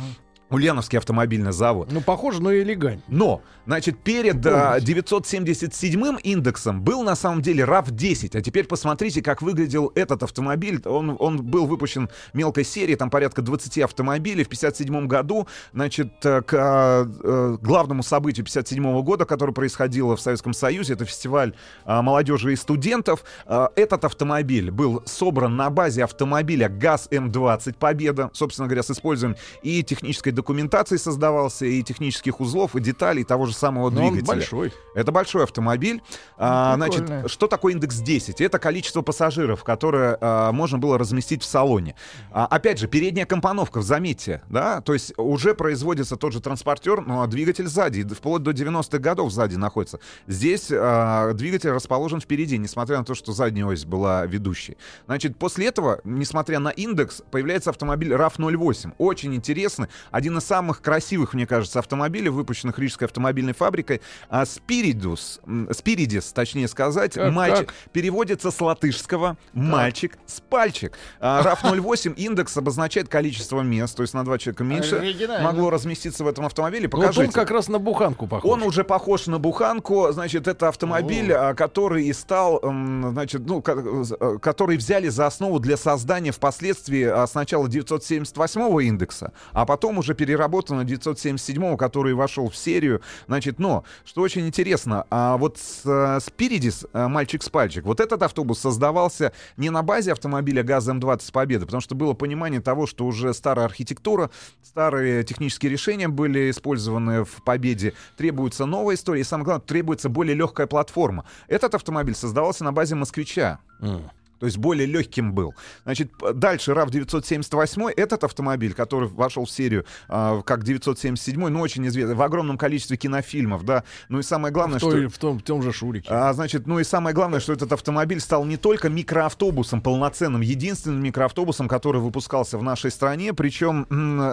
Ульяновский 0.50 0.98
автомобильный 0.98 1.52
завод. 1.52 1.90
Ну, 1.90 2.00
похоже, 2.00 2.40
но 2.40 2.52
и 2.52 2.62
элегантнее. 2.62 3.02
Но, 3.08 3.42
значит, 3.66 3.98
перед 3.98 4.46
а, 4.46 4.78
977 4.80 6.18
индексом 6.22 6.82
был 6.82 7.02
на 7.02 7.16
самом 7.16 7.42
деле 7.42 7.64
РАФ-10. 7.64 8.38
А 8.38 8.40
теперь 8.40 8.66
посмотрите, 8.66 9.22
как 9.22 9.42
выглядел 9.42 9.90
этот 9.96 10.22
автомобиль. 10.22 10.80
Он, 10.84 11.16
он 11.18 11.42
был 11.42 11.66
выпущен 11.66 12.08
мелкой 12.32 12.64
серией, 12.64 12.96
там 12.96 13.10
порядка 13.10 13.42
20 13.42 13.78
автомобилей. 13.78 14.44
В 14.44 14.48
57 14.48 15.06
году, 15.08 15.48
значит, 15.72 16.12
э, 16.24 16.42
к 16.42 16.54
а, 16.54 17.06
э, 17.06 17.58
главному 17.60 18.04
событию 18.04 18.44
57 18.44 19.02
года, 19.02 19.24
которое 19.24 19.52
происходило 19.52 20.16
в 20.16 20.20
Советском 20.20 20.52
Союзе, 20.52 20.92
это 20.92 21.04
фестиваль 21.04 21.54
а, 21.84 22.02
молодежи 22.02 22.52
и 22.52 22.56
студентов. 22.56 23.24
А, 23.46 23.70
Этот 23.74 24.04
автомобиль 24.04 24.70
был 24.70 25.02
собран 25.06 25.56
на 25.56 25.70
базе 25.70 26.04
автомобиля 26.04 26.68
ГАЗ-М20 26.68 27.74
«Победа», 27.78 28.30
собственно 28.32 28.68
говоря, 28.68 28.84
с 28.84 28.90
использованием 28.92 29.36
и 29.62 29.82
технической 29.82 30.35
документации 30.36 30.96
создавался, 30.96 31.66
и 31.66 31.82
технических 31.82 32.40
узлов, 32.40 32.76
и 32.76 32.80
деталей 32.80 33.24
того 33.24 33.46
же 33.46 33.54
самого 33.54 33.90
Но 33.90 34.06
он 34.06 34.12
двигателя. 34.12 34.36
большой. 34.36 34.72
Это 34.94 35.10
большой 35.10 35.42
автомобиль. 35.42 36.02
А, 36.36 36.76
прикольно. 36.76 37.06
значит, 37.06 37.30
что 37.32 37.48
такое 37.48 37.72
индекс 37.72 37.96
10? 37.96 38.40
Это 38.40 38.60
количество 38.60 39.02
пассажиров, 39.02 39.64
которое 39.64 40.16
а, 40.20 40.52
можно 40.52 40.78
было 40.78 40.98
разместить 40.98 41.42
в 41.42 41.46
салоне. 41.46 41.96
А, 42.30 42.46
опять 42.46 42.78
же, 42.78 42.86
передняя 42.86 43.26
компоновка, 43.26 43.82
заметьте, 43.82 44.42
да, 44.48 44.80
то 44.82 44.92
есть 44.92 45.12
уже 45.16 45.54
производится 45.54 46.16
тот 46.16 46.32
же 46.32 46.40
транспортер, 46.40 47.00
но 47.00 47.26
двигатель 47.26 47.66
сзади, 47.66 48.04
вплоть 48.04 48.42
до 48.42 48.52
90-х 48.52 48.98
годов 48.98 49.32
сзади 49.32 49.56
находится. 49.56 49.98
Здесь 50.26 50.68
а, 50.70 51.32
двигатель 51.32 51.70
расположен 51.70 52.20
впереди, 52.20 52.58
несмотря 52.58 52.98
на 52.98 53.04
то, 53.04 53.14
что 53.14 53.32
задняя 53.32 53.66
ось 53.66 53.84
была 53.84 54.26
ведущей. 54.26 54.76
Значит, 55.06 55.38
после 55.38 55.66
этого, 55.66 56.00
несмотря 56.04 56.58
на 56.58 56.68
индекс, 56.68 57.22
появляется 57.30 57.70
автомобиль 57.70 58.12
RAV08. 58.12 58.94
Очень 58.98 59.34
интересный, 59.34 59.88
один 60.10 60.25
из 60.30 60.44
самых 60.44 60.80
красивых, 60.82 61.34
мне 61.34 61.46
кажется, 61.46 61.78
автомобилей, 61.78 62.28
выпущенных 62.28 62.78
Рижской 62.78 63.06
автомобильной 63.06 63.52
фабрикой. 63.54 64.00
А, 64.28 64.44
Спиридус, 64.46 65.40
Спиридис, 65.72 66.32
точнее 66.32 66.68
сказать, 66.68 67.14
Как, 67.14 67.32
мальчик, 67.32 67.66
как? 67.68 67.74
переводится 67.92 68.50
с 68.50 68.60
латышского 68.60 69.36
«мальчик 69.52 70.18
с 70.26 70.40
пальчик». 70.40 70.98
А, 71.20 71.42
RAV08 71.42 72.14
индекс 72.16 72.56
обозначает 72.56 73.08
количество 73.08 73.60
мест, 73.62 73.96
то 73.96 74.02
есть 74.02 74.14
на 74.14 74.24
два 74.24 74.38
человека 74.38 74.64
меньше 74.64 74.96
могло 75.42 75.70
разместиться 75.70 76.24
в 76.24 76.28
этом 76.28 76.46
автомобиле. 76.46 76.88
Ну, 76.92 76.98
Вот 76.98 77.04
он 77.06 77.12
Покажите. 77.14 77.32
как 77.34 77.50
раз 77.50 77.68
на 77.68 77.78
буханку 77.78 78.26
похож. 78.26 78.50
Он 78.50 78.62
уже 78.62 78.84
похож 78.84 79.26
на 79.26 79.38
буханку, 79.38 80.08
значит, 80.12 80.48
это 80.48 80.68
автомобиль, 80.68 81.32
а, 81.32 81.54
который 81.54 82.04
и 82.06 82.12
стал, 82.12 82.60
значит, 82.62 83.42
ну, 83.46 83.62
ко- 83.62 84.38
который 84.40 84.76
взяли 84.76 85.08
за 85.08 85.26
основу 85.26 85.60
для 85.60 85.76
создания 85.76 86.32
впоследствии 86.32 87.26
сначала 87.26 87.68
978 87.68 88.80
индекса, 88.86 89.32
а 89.52 89.64
потом 89.66 89.98
уже 89.98 90.14
переработано 90.16 90.84
977, 90.84 91.76
который 91.76 92.14
вошел 92.14 92.48
в 92.50 92.56
серию, 92.56 93.00
значит, 93.26 93.58
но, 93.58 93.84
что 94.04 94.22
очень 94.22 94.46
интересно, 94.46 95.04
а 95.10 95.36
вот 95.36 95.58
с, 95.58 95.82
э, 95.84 96.18
Спиридис, 96.20 96.86
э, 96.92 97.06
мальчик 97.06 97.42
с 97.42 97.48
пальчик, 97.48 97.84
вот 97.84 98.00
этот 98.00 98.22
автобус 98.22 98.58
создавался 98.58 99.32
не 99.56 99.70
на 99.70 99.82
базе 99.82 100.12
автомобиля 100.12 100.62
ГАЗ 100.62 100.88
М20 100.88 101.32
Победы, 101.32 101.66
потому 101.66 101.80
что 101.80 101.94
было 101.94 102.14
понимание 102.14 102.60
того, 102.60 102.86
что 102.86 103.06
уже 103.06 103.32
старая 103.34 103.66
архитектура, 103.66 104.30
старые 104.62 105.22
технические 105.24 105.70
решения 105.70 106.08
были 106.08 106.50
использованы 106.50 107.24
в 107.24 107.42
Победе, 107.44 107.92
требуется 108.16 108.66
новая 108.66 108.96
история, 108.96 109.20
и 109.20 109.24
самое 109.24 109.44
главное, 109.44 109.66
требуется 109.66 110.08
более 110.08 110.34
легкая 110.34 110.66
платформа. 110.66 111.24
Этот 111.48 111.74
автомобиль 111.74 112.14
создавался 112.14 112.64
на 112.64 112.72
базе 112.72 112.94
Москвича. 112.94 113.60
М. 113.80 114.10
То 114.38 114.46
есть 114.46 114.58
более 114.58 114.86
легким 114.86 115.32
был. 115.32 115.54
Значит, 115.84 116.12
дальше 116.34 116.72
RAV 116.72 116.90
978, 116.90 117.90
этот 117.96 118.24
автомобиль, 118.24 118.74
который 118.74 119.08
вошел 119.08 119.44
в 119.44 119.50
серию 119.50 119.84
а, 120.08 120.42
как 120.42 120.64
977, 120.64 121.48
ну, 121.48 121.60
очень 121.60 121.86
известный, 121.86 122.14
в 122.14 122.22
огромном 122.22 122.58
количестве 122.58 122.96
кинофильмов, 122.96 123.64
да. 123.64 123.84
Ну 124.08 124.18
и 124.18 124.22
самое 124.22 124.52
главное, 124.52 124.78
в, 124.78 124.82
той- 124.82 125.08
что... 125.08 125.10
в 125.10 125.18
том, 125.18 125.38
в 125.38 125.42
том 125.42 125.62
же 125.62 125.72
Шурике. 125.72 126.08
А, 126.10 126.32
значит, 126.32 126.66
ну 126.66 126.78
и 126.78 126.84
самое 126.84 127.14
главное, 127.14 127.40
что 127.40 127.52
этот 127.52 127.72
автомобиль 127.72 128.20
стал 128.20 128.44
не 128.44 128.56
только 128.56 128.88
микроавтобусом 128.88 129.80
полноценным, 129.80 130.40
единственным 130.40 131.02
микроавтобусом, 131.02 131.68
который 131.68 132.00
выпускался 132.00 132.58
в 132.58 132.62
нашей 132.62 132.90
стране. 132.90 133.32
Причем 133.34 133.86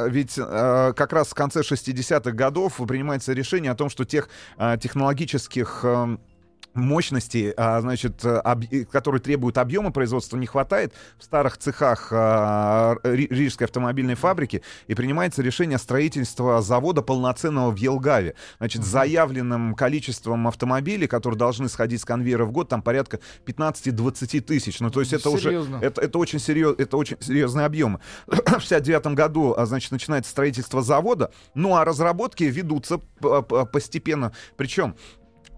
ведь 0.10 0.38
э, 0.38 0.94
как 0.96 1.14
раз 1.14 1.30
в 1.30 1.34
конце 1.34 1.62
60-х 1.62 2.32
годов 2.32 2.80
принимается 2.88 3.34
решение 3.34 3.72
о 3.72 3.76
том, 3.76 3.90
что 3.90 4.06
тех 4.06 4.30
э, 4.58 4.78
технологических 4.82 5.82
э, 5.84 6.18
мощностей, 6.74 7.54
а, 7.56 7.82
значит, 7.82 8.24
э, 8.26 8.38
об- 8.38 8.66
которые 8.92 9.22
требуют 9.22 9.58
объема 9.58 9.92
производства, 9.92 10.38
не 10.38 10.46
хватает 10.48 10.94
в 11.18 11.24
старых 11.24 11.58
цехах 11.58 12.10
а, 12.12 12.96
Ри- 13.04 13.28
Рижской 13.30 13.66
автомобильной 13.66 14.16
фабрики, 14.16 14.62
и 14.88 14.96
принимается 14.96 15.42
решение 15.42 15.78
строительства 15.78 16.62
завода 16.62 17.02
полноценного 17.02 17.72
в 17.72 17.76
Елгаве. 17.78 18.36
Значит, 18.58 18.84
заявленным 18.84 19.76
количеством 19.76 20.48
автомобилей, 20.48 21.08
которые 21.08 21.38
должны 21.38 21.70
сходить 21.70 22.02
с 22.02 22.06
конвейера 22.06 22.46
в 22.46 22.52
год, 22.52 22.70
там 22.70 22.82
порядка 22.82 23.20
15-20 23.46 24.42
тысяч. 24.42 24.80
Ну, 24.80 24.90
то 24.90 25.00
есть 25.00 25.14
это 25.14 25.30
Серьезно. 25.38 25.78
уже... 25.78 25.86
Это, 25.86 26.02
это 26.02 26.18
очень 26.18 26.40
серьез, 26.40 26.76
это 26.78 26.98
очень 26.98 27.18
серьезные 27.20 27.66
объемы. 27.66 28.00
В 28.28 28.60
69 28.60 29.08
году, 29.16 29.54
а, 29.56 29.66
значит, 29.66 29.92
начинается 29.92 30.32
строительство 30.32 30.82
завода, 30.82 31.32
ну, 31.54 31.76
а 31.76 31.86
разработки 31.86 32.44
ведутся 32.44 33.00
постепенно. 33.72 34.34
Причем 34.58 34.96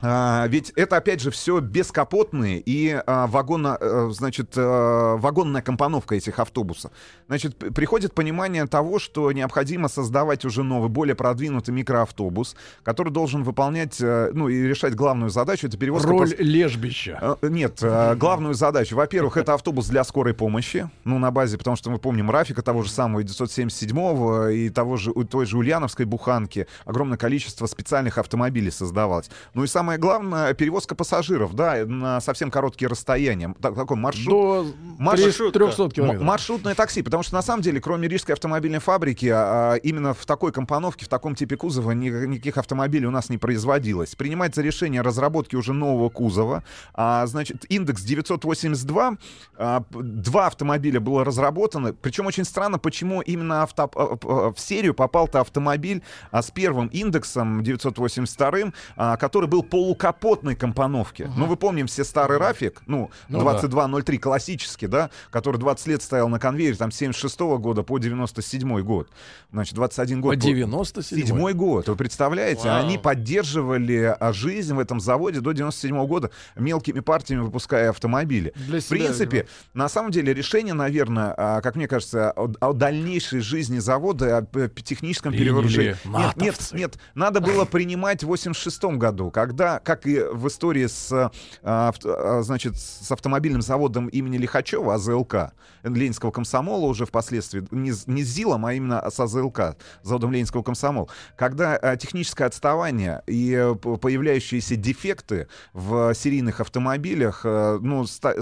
а, 0.07 0.45
ведь 0.47 0.71
это, 0.75 0.97
опять 0.97 1.19
же, 1.19 1.31
все 1.31 1.59
бескапотные 1.59 2.61
и 2.63 3.01
а, 3.07 3.25
вагона, 3.25 3.77
э, 3.79 4.09
значит, 4.11 4.53
э, 4.55 5.15
вагонная 5.17 5.63
компоновка 5.63 6.15
этих 6.15 6.37
автобусов. 6.37 6.91
Значит, 7.27 7.57
приходит 7.73 8.13
понимание 8.13 8.67
того, 8.67 8.99
что 8.99 9.31
необходимо 9.31 9.87
создавать 9.87 10.45
уже 10.45 10.61
новый, 10.61 10.89
более 10.89 11.15
продвинутый 11.15 11.73
микроавтобус, 11.73 12.55
который 12.83 13.11
должен 13.11 13.43
выполнять, 13.43 13.99
э, 13.99 14.29
ну, 14.33 14.47
и 14.47 14.61
решать 14.67 14.93
главную 14.93 15.31
задачу, 15.31 15.65
это 15.67 15.77
перевозка... 15.77 16.09
Роль 16.09 16.29
пас- 16.29 16.35
лежбища. 16.37 17.37
Нет, 17.41 17.81
главную 18.17 18.53
задачу. 18.53 18.95
Во-первых, 18.95 19.37
это 19.37 19.55
автобус 19.55 19.87
для 19.87 20.03
скорой 20.03 20.35
помощи. 20.35 20.87
Ну, 21.03 21.17
на 21.17 21.31
базе, 21.31 21.57
потому 21.57 21.75
что 21.77 21.89
мы 21.89 21.97
помним 21.97 22.29
Рафика, 22.29 22.61
того 22.61 22.83
же 22.83 22.91
самого 22.91 23.21
977-го 23.21 24.49
и 24.49 24.69
того 24.69 24.97
же, 24.97 25.13
той 25.13 25.47
же 25.47 25.57
Ульяновской 25.57 26.05
буханки. 26.05 26.67
Огромное 26.85 27.17
количество 27.17 27.65
специальных 27.65 28.19
автомобилей 28.19 28.71
создавалось. 28.71 29.31
Ну 29.55 29.63
и 29.63 29.67
самое 29.67 29.94
главное, 29.97 30.53
перевозка 30.53 30.95
пассажиров, 30.95 31.53
да, 31.53 31.85
на 31.85 32.21
совсем 32.21 32.51
короткие 32.51 32.87
расстояния. 32.89 33.53
Так- 33.61 33.75
такой 33.75 33.97
маршрут. 33.97 34.27
До 34.27 34.65
маршрут- 34.99 35.53
300 35.53 35.83
М- 35.83 35.91
километров. 35.91 36.23
Маршрутное 36.23 36.75
такси, 36.75 37.01
потому 37.01 37.23
что 37.23 37.35
на 37.35 37.41
самом 37.41 37.61
деле, 37.61 37.79
кроме 37.81 38.07
Рижской 38.07 38.33
автомобильной 38.33 38.79
фабрики, 38.79 39.29
а, 39.33 39.75
именно 39.75 40.13
в 40.13 40.25
такой 40.25 40.51
компоновке, 40.51 41.05
в 41.05 41.07
таком 41.09 41.35
типе 41.35 41.57
кузова 41.57 41.91
ни- 41.91 42.09
никаких 42.25 42.57
автомобилей 42.57 43.05
у 43.05 43.11
нас 43.11 43.29
не 43.29 43.37
производилось. 43.37 44.15
Принимается 44.15 44.61
решение 44.61 45.01
о 45.01 45.03
разработке 45.03 45.57
уже 45.57 45.73
нового 45.73 46.09
кузова. 46.09 46.63
А, 46.93 47.25
значит, 47.27 47.65
индекс 47.69 48.03
982, 48.03 49.17
а, 49.57 49.81
п- 49.81 49.99
два 50.01 50.47
автомобиля 50.47 50.99
было 50.99 51.23
разработано. 51.23 51.93
Причем 51.93 52.25
очень 52.27 52.45
странно, 52.45 52.77
почему 52.79 53.21
именно 53.21 53.63
авто- 53.63 53.89
а, 53.95 54.17
а, 54.23 54.53
в 54.53 54.59
серию 54.59 54.93
попал-то 54.93 55.41
автомобиль 55.41 56.01
а, 56.31 56.41
с 56.41 56.51
первым 56.51 56.87
индексом 56.87 57.63
982, 57.63 58.73
а, 58.95 59.17
который 59.17 59.47
был 59.49 59.63
полукапотной 59.75 60.55
компоновки. 60.55 61.29
Ну, 61.35 61.47
вы 61.47 61.57
помним 61.57 61.87
все 61.87 62.05
старый 62.05 62.37
Рафик, 62.37 62.81
ну, 62.87 63.11
Ну 63.27 63.41
2203 63.41 64.17
классический, 64.19 64.87
да, 64.87 65.09
который 65.31 65.57
20 65.57 65.87
лет 65.87 66.01
стоял 66.01 66.29
на 66.29 66.39
конвейере, 66.39 66.77
там, 66.77 66.91
с 66.91 66.95
76 66.95 67.37
года 67.59 67.83
по 67.83 67.97
97 67.97 68.79
год. 68.83 69.09
Значит, 69.51 69.75
21 69.75 70.21
год. 70.21 70.35
По 70.35 70.39
97 70.39 71.19
Седьмой 71.25 71.53
год, 71.53 71.89
вы 71.89 71.97
представляете? 71.97 72.69
Вау. 72.69 72.85
Они 72.85 72.97
поддерживали 72.97 74.15
а, 74.17 74.31
жизнь 74.31 74.73
в 74.73 74.79
этом 74.79 75.01
заводе 75.01 75.41
до 75.41 75.51
97 75.51 76.05
года 76.07 76.31
мелкими 76.55 77.01
партиями 77.01 77.41
выпуская 77.41 77.89
автомобили. 77.89 78.53
Для 78.55 78.79
в 78.79 78.87
принципе, 78.87 79.37
видимо. 79.39 79.49
на 79.73 79.89
самом 79.89 80.11
деле 80.11 80.33
решение, 80.33 80.73
наверное, 80.73 81.33
а, 81.37 81.59
как 81.61 81.75
мне 81.75 81.89
кажется, 81.89 82.31
о, 82.31 82.49
о 82.61 82.71
дальнейшей 82.71 83.41
жизни 83.41 83.79
завода, 83.79 84.37
о 84.37 84.41
п- 84.43 84.69
техническом 84.69 85.33
перевооружении. 85.33 85.97
Нет, 86.05 86.37
нет, 86.37 86.69
нет, 86.71 86.97
надо 87.13 87.41
было 87.41 87.65
принимать 87.65 88.23
в 88.23 88.27
86 88.27 88.83
году, 88.97 89.31
когда, 89.31 89.64
как 89.83 90.07
и 90.07 90.19
в 90.19 90.47
истории 90.47 90.87
с, 90.87 91.11
а, 91.11 91.31
а, 91.63 92.41
значит, 92.41 92.77
с 92.77 93.11
автомобильным 93.11 93.61
заводом 93.61 94.07
имени 94.07 94.37
Лихачева, 94.37 94.95
АЗЛК, 94.95 95.53
Ленинского 95.83 96.31
комсомола 96.31 96.85
уже 96.85 97.05
впоследствии, 97.05 97.67
не, 97.71 97.91
не 98.07 98.23
с 98.23 98.27
ЗИЛом, 98.27 98.65
а 98.65 98.73
именно 98.73 99.03
с 99.09 99.19
АЗЛК, 99.19 99.75
заводом 100.03 100.31
Ленинского 100.31 100.63
комсомола, 100.63 101.07
когда 101.35 101.75
а, 101.75 101.95
техническое 101.97 102.45
отставание 102.45 103.21
и 103.27 103.53
э, 103.53 103.75
появляющиеся 103.75 104.75
дефекты 104.75 105.47
в 105.73 106.13
серийных 106.13 106.61
автомобилях, 106.61 107.41
э, 107.43 107.79
ну, 107.81 108.05
ста- 108.05 108.35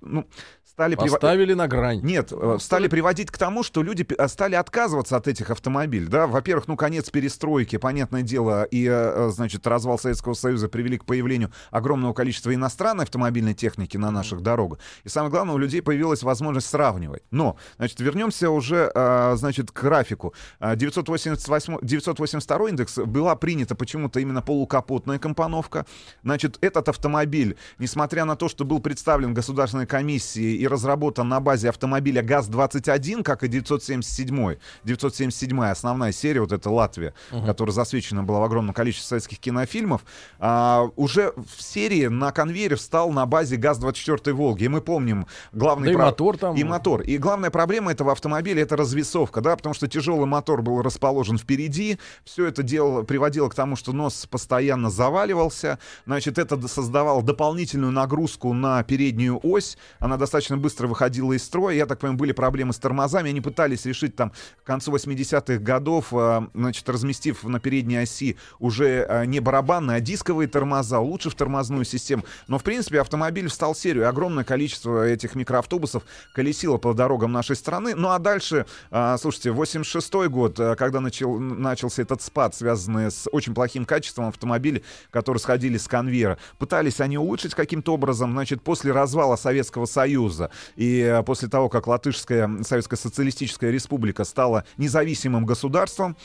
ну, 0.00 0.26
стали 0.72 0.94
Поставили 0.94 1.52
на 1.52 1.68
грань. 1.68 2.00
нет, 2.02 2.32
э, 2.32 2.56
стали 2.58 2.88
приводить 2.88 3.30
к 3.30 3.36
тому, 3.36 3.62
что 3.62 3.82
люди 3.82 4.06
э, 4.16 4.28
стали 4.28 4.54
отказываться 4.54 5.18
от 5.18 5.28
этих 5.28 5.50
автомобилей. 5.50 6.06
Да? 6.06 6.26
Во-первых, 6.26 6.66
ну, 6.66 6.76
конец 6.76 7.10
перестройки, 7.10 7.76
понятное 7.76 8.22
дело, 8.22 8.64
и, 8.64 8.88
э, 8.90 9.30
значит, 9.32 9.66
развал 9.66 9.98
Советского 9.98 10.32
Союза 10.32 10.68
привели 10.68 10.96
к 10.96 11.04
появлению 11.04 11.52
огромного 11.70 12.14
количества 12.14 12.54
иностранной 12.54 13.04
автомобильной 13.04 13.52
техники 13.52 13.98
на 13.98 14.10
наших 14.10 14.40
дорогах. 14.40 14.78
И 15.04 15.10
самое 15.10 15.30
главное, 15.30 15.54
у 15.54 15.58
людей 15.58 15.82
появилась 15.82 16.22
возможность 16.22 16.68
сравнивать. 16.68 17.22
Но, 17.30 17.56
значит, 17.76 18.00
вернемся 18.00 18.48
уже, 18.48 18.90
значит, 19.36 19.70
к 19.70 19.82
графику. 19.82 20.32
Э, 20.58 20.74
988, 20.74 21.78
982 21.82 22.70
индекс 22.70 22.98
была 22.98 23.36
принята 23.36 23.74
почему-то 23.74 24.20
именно 24.20 24.40
полукапотная 24.40 25.18
компоновка. 25.18 25.84
Значит, 26.22 26.56
этот 26.62 26.88
автомобиль, 26.88 27.58
несмотря 27.78 28.24
на 28.24 28.36
то, 28.36 28.48
что 28.48 28.64
был 28.64 28.80
представлен 28.80 29.34
Государственной 29.34 29.86
комиссией 29.86 30.61
и 30.62 30.68
разработан 30.68 31.28
на 31.28 31.40
базе 31.40 31.68
автомобиля 31.70 32.22
ГАЗ-21, 32.22 33.24
как 33.24 33.42
и 33.42 33.48
977 33.48 34.56
977 34.84 35.64
основная 35.64 36.12
серия, 36.12 36.40
вот 36.40 36.52
эта 36.52 36.70
Латвия, 36.70 37.14
которая 37.44 37.74
засвечена 37.74 38.22
была 38.22 38.38
в 38.40 38.44
огромном 38.44 38.72
количестве 38.72 39.08
советских 39.08 39.40
кинофильмов, 39.40 40.04
а, 40.38 40.88
уже 40.94 41.32
в 41.36 41.60
серии 41.60 42.06
на 42.06 42.30
конвейере 42.30 42.76
встал 42.76 43.10
на 43.10 43.26
базе 43.26 43.56
ГАЗ-24 43.56 44.32
Волги. 44.32 44.64
И 44.64 44.68
мы 44.68 44.80
помним 44.80 45.26
главный... 45.52 45.86
Да 45.86 45.92
и 45.92 45.96
про- 45.96 46.04
мотор 46.06 46.38
там. 46.38 46.54
И 46.54 46.62
мотор. 46.62 47.02
И 47.02 47.18
главная 47.18 47.50
проблема 47.50 47.90
этого 47.90 48.12
автомобиля— 48.12 48.62
это 48.64 48.76
развесовка, 48.76 49.40
да, 49.40 49.56
потому 49.56 49.74
что 49.74 49.88
тяжелый 49.88 50.26
мотор 50.26 50.62
был 50.62 50.80
расположен 50.82 51.38
впереди, 51.38 51.98
все 52.24 52.46
это 52.46 52.62
дело 52.62 53.02
приводило 53.02 53.48
к 53.48 53.54
тому, 53.54 53.74
что 53.74 53.92
нос 53.92 54.26
постоянно 54.30 54.90
заваливался, 54.90 55.80
значит, 56.06 56.38
это 56.38 56.68
создавало 56.68 57.22
дополнительную 57.22 57.90
нагрузку 57.92 58.52
на 58.52 58.82
переднюю 58.84 59.40
ось, 59.42 59.76
она 59.98 60.16
достаточно 60.16 60.51
быстро 60.56 60.86
выходила 60.86 61.32
из 61.32 61.42
строя, 61.42 61.74
я 61.74 61.86
так 61.86 61.98
понимаю, 61.98 62.18
были 62.18 62.32
проблемы 62.32 62.72
с 62.72 62.78
тормозами, 62.78 63.30
они 63.30 63.40
пытались 63.40 63.84
решить 63.84 64.16
там 64.16 64.32
к 64.62 64.66
концу 64.66 64.92
80-х 64.92 65.58
годов, 65.58 66.08
а, 66.12 66.48
значит, 66.54 66.88
разместив 66.88 67.44
на 67.44 67.60
передней 67.60 67.96
оси 67.96 68.36
уже 68.58 69.06
а, 69.08 69.24
не 69.24 69.40
барабанные, 69.40 69.98
а 69.98 70.00
дисковые 70.00 70.48
тормоза, 70.48 71.00
улучшив 71.00 71.34
тормозную 71.34 71.84
систему, 71.84 72.24
но, 72.48 72.58
в 72.58 72.62
принципе, 72.62 73.00
автомобиль 73.00 73.48
встал 73.48 73.74
в 73.74 73.78
серию, 73.78 74.08
огромное 74.08 74.44
количество 74.44 75.06
этих 75.06 75.34
микроавтобусов 75.34 76.02
колесило 76.34 76.78
по 76.78 76.94
дорогам 76.94 77.32
нашей 77.32 77.56
страны, 77.56 77.94
ну 77.94 78.08
а 78.08 78.18
дальше, 78.18 78.66
а, 78.90 79.16
слушайте, 79.18 79.50
86 79.52 80.28
год, 80.28 80.56
когда 80.76 81.00
начал, 81.00 81.38
начался 81.38 82.02
этот 82.02 82.22
спад, 82.22 82.54
связанный 82.54 83.10
с 83.10 83.28
очень 83.30 83.54
плохим 83.54 83.84
качеством 83.84 84.28
автомобилей, 84.28 84.82
которые 85.10 85.40
сходили 85.40 85.76
с 85.76 85.88
конвейера, 85.88 86.38
пытались 86.58 87.00
они 87.00 87.18
улучшить 87.18 87.54
каким-то 87.54 87.94
образом, 87.94 88.32
значит, 88.32 88.62
после 88.62 88.92
развала 88.92 89.36
Советского 89.36 89.86
Союза 89.86 90.41
и 90.76 91.02
а, 91.02 91.22
после 91.22 91.48
того, 91.48 91.68
как 91.68 91.86
Латышская 91.86 92.62
Советская 92.62 92.98
Социалистическая 92.98 93.70
Республика 93.70 94.24
стала 94.24 94.64
независимым 94.76 95.46
государством, 95.46 96.16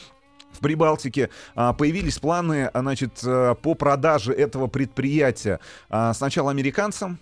в 0.52 0.60
Прибалтике 0.60 1.30
а, 1.56 1.74
появились 1.74 2.20
планы, 2.20 2.66
а, 2.66 2.82
значит, 2.82 3.20
э, 3.24 3.56
по 3.62 3.76
продаже 3.76 4.34
этого 4.34 4.68
предприятия 4.68 5.60
а, 5.90 6.14
сначала 6.14 6.52
американцам, 6.52 7.20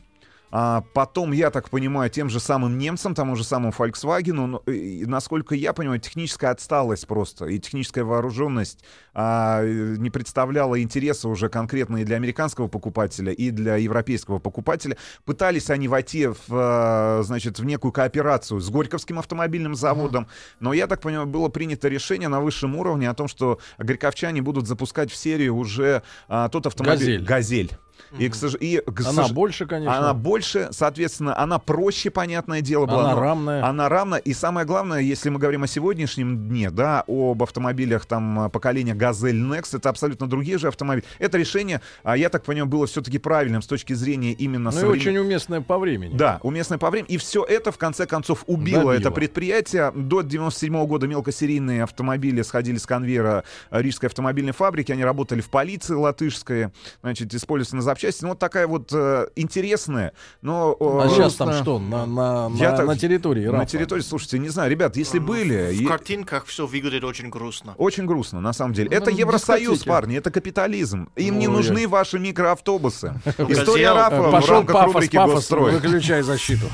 а 0.51 0.83
потом, 0.93 1.31
я 1.31 1.49
так 1.51 1.69
понимаю, 1.69 2.09
тем 2.09 2.29
же 2.29 2.39
самым 2.39 2.77
немцам, 2.77 3.15
тому 3.15 3.35
же 3.35 3.43
самому 3.43 3.73
Volkswagen, 3.77 4.33
но, 4.33 4.57
и, 4.67 5.05
насколько 5.05 5.55
я 5.55 5.73
понимаю, 5.73 5.99
техническая 5.99 6.51
отсталость 6.51 7.07
просто 7.07 7.45
и 7.45 7.59
техническая 7.59 8.03
вооруженность 8.03 8.83
а, 9.13 9.61
э, 9.63 9.95
не 9.97 10.09
представляла 10.09 10.81
интереса 10.81 11.29
уже 11.29 11.49
конкретно 11.49 11.97
и 11.97 12.03
для 12.03 12.15
американского 12.15 12.67
покупателя, 12.67 13.31
и 13.31 13.49
для 13.51 13.75
европейского 13.77 14.39
покупателя. 14.39 14.97
Пытались 15.25 15.69
они 15.69 15.87
войти 15.87 16.27
в, 16.27 16.37
а, 16.51 17.21
значит, 17.23 17.59
в 17.59 17.65
некую 17.65 17.91
кооперацию 17.91 18.59
с 18.59 18.69
Горьковским 18.69 19.19
автомобильным 19.19 19.75
заводом, 19.75 20.27
но, 20.59 20.73
я 20.73 20.87
так 20.87 21.01
понимаю, 21.01 21.27
было 21.27 21.49
принято 21.49 21.87
решение 21.87 22.29
на 22.29 22.41
высшем 22.41 22.75
уровне 22.75 23.09
о 23.09 23.13
том, 23.13 23.27
что 23.27 23.59
горьковчане 23.77 24.41
будут 24.41 24.67
запускать 24.67 25.11
в 25.11 25.15
серию 25.15 25.55
уже 25.55 26.03
а, 26.27 26.49
тот 26.49 26.67
автомобиль... 26.67 27.19
«Газель». 27.19 27.25
«Газель». 27.25 27.84
И, 28.17 28.29
к 28.29 28.33
сож- 28.35 28.57
и, 28.59 28.77
к 28.79 29.01
Она 29.01 29.23
сож- 29.25 29.33
больше, 29.33 29.65
конечно. 29.65 29.97
Она 29.97 30.13
больше, 30.13 30.69
соответственно, 30.71 31.37
она 31.37 31.59
проще, 31.59 32.09
понятное 32.09 32.61
дело, 32.61 32.85
была. 32.85 33.05
Она 33.05 33.15
но 33.15 33.21
рамная. 33.21 33.63
Она 33.65 33.89
равна. 33.89 34.17
И 34.17 34.33
самое 34.33 34.65
главное, 34.65 34.99
если 34.99 35.29
мы 35.29 35.39
говорим 35.39 35.63
о 35.63 35.67
сегодняшнем 35.67 36.47
дне, 36.47 36.69
да, 36.71 37.03
об 37.07 37.41
автомобилях 37.43 38.05
там 38.05 38.49
поколения 38.51 38.93
Газель 38.95 39.35
Next, 39.41 39.75
это 39.77 39.89
абсолютно 39.89 40.27
другие 40.27 40.57
же 40.57 40.67
автомобили. 40.67 41.05
Это 41.19 41.37
решение, 41.37 41.81
а, 42.03 42.15
я 42.17 42.29
так 42.29 42.43
понимаю, 42.43 42.67
было 42.67 42.87
все-таки 42.87 43.17
правильным 43.17 43.61
с 43.61 43.67
точки 43.67 43.93
зрения 43.93 44.31
именно 44.33 44.71
Ну 44.71 44.77
и 44.77 44.81
современ- 44.81 44.91
очень 45.01 45.17
уместное 45.17 45.61
по 45.61 45.77
времени. 45.77 46.15
да, 46.15 46.39
уместное 46.43 46.77
по 46.77 46.89
времени. 46.89 47.13
И 47.13 47.17
все 47.17 47.43
это, 47.43 47.71
в 47.71 47.77
конце 47.77 48.05
концов, 48.05 48.43
убило 48.47 48.83
Добило. 48.83 48.91
это 48.93 49.11
предприятие. 49.11 49.91
До 49.95 50.21
97 50.21 50.85
года 50.85 51.07
мелкосерийные 51.07 51.83
автомобили 51.83 52.41
сходили 52.41 52.77
с 52.77 52.85
конвейера 52.85 53.43
Рижской 53.71 54.07
автомобильной 54.07 54.53
фабрики. 54.53 54.91
Они 54.91 55.03
работали 55.03 55.41
в 55.41 55.49
полиции 55.49 55.93
латышской, 55.93 56.69
значит, 57.01 57.33
используются 57.33 57.75
на 57.75 57.81
запчасти. 57.85 58.23
Ну, 58.23 58.29
вот 58.29 58.39
такая 58.39 58.67
вот 58.67 58.91
э, 58.93 59.27
интересная, 59.35 60.11
но... 60.41 60.75
э, 60.79 61.05
А 61.05 61.09
сейчас 61.09 61.35
там 61.35 61.53
что? 61.53 61.79
На, 61.79 62.05
на, 62.05 62.51
Я 62.55 62.71
на, 62.71 62.77
так- 62.77 62.87
на 62.87 62.97
территории 62.97 63.45
На 63.45 63.53
Рафа? 63.53 63.65
территории, 63.67 64.01
слушайте, 64.01 64.39
не 64.39 64.49
знаю, 64.49 64.69
ребят, 64.69 64.97
если 64.97 65.19
были... 65.19 65.67
В 65.67 65.71
е- 65.71 65.87
картинках 65.87 66.45
все 66.45 66.65
выглядит 66.67 67.03
очень 67.03 67.29
грустно. 67.29 67.75
Очень 67.77 68.05
грустно, 68.05 68.41
на 68.41 68.51
самом 68.51 68.73
деле. 68.73 68.89
Ну, 68.91 68.95
это 68.97 69.11
Евросоюз, 69.11 69.61
дискотеки. 69.79 69.87
парни, 69.89 70.17
это 70.17 70.31
капитализм. 70.31 71.09
Им 71.15 71.39
не 71.39 71.47
Ой. 71.47 71.53
нужны 71.53 71.87
ваши 71.87 72.19
микроавтобусы. 72.19 73.13
История 73.47 73.93
Рафа 73.93 74.21
в 74.21 74.31
Пошел 74.31 74.55
рамках 74.55 74.85
рубрики 74.85 75.15
«Госстрой». 75.15 75.71
выключай 75.73 76.21
защиту. 76.21 76.65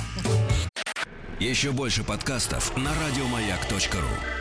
Еще 1.39 1.72
больше 1.72 2.03
подкастов 2.03 2.76
на 2.78 2.91
радиомаяк.ру. 3.03 4.40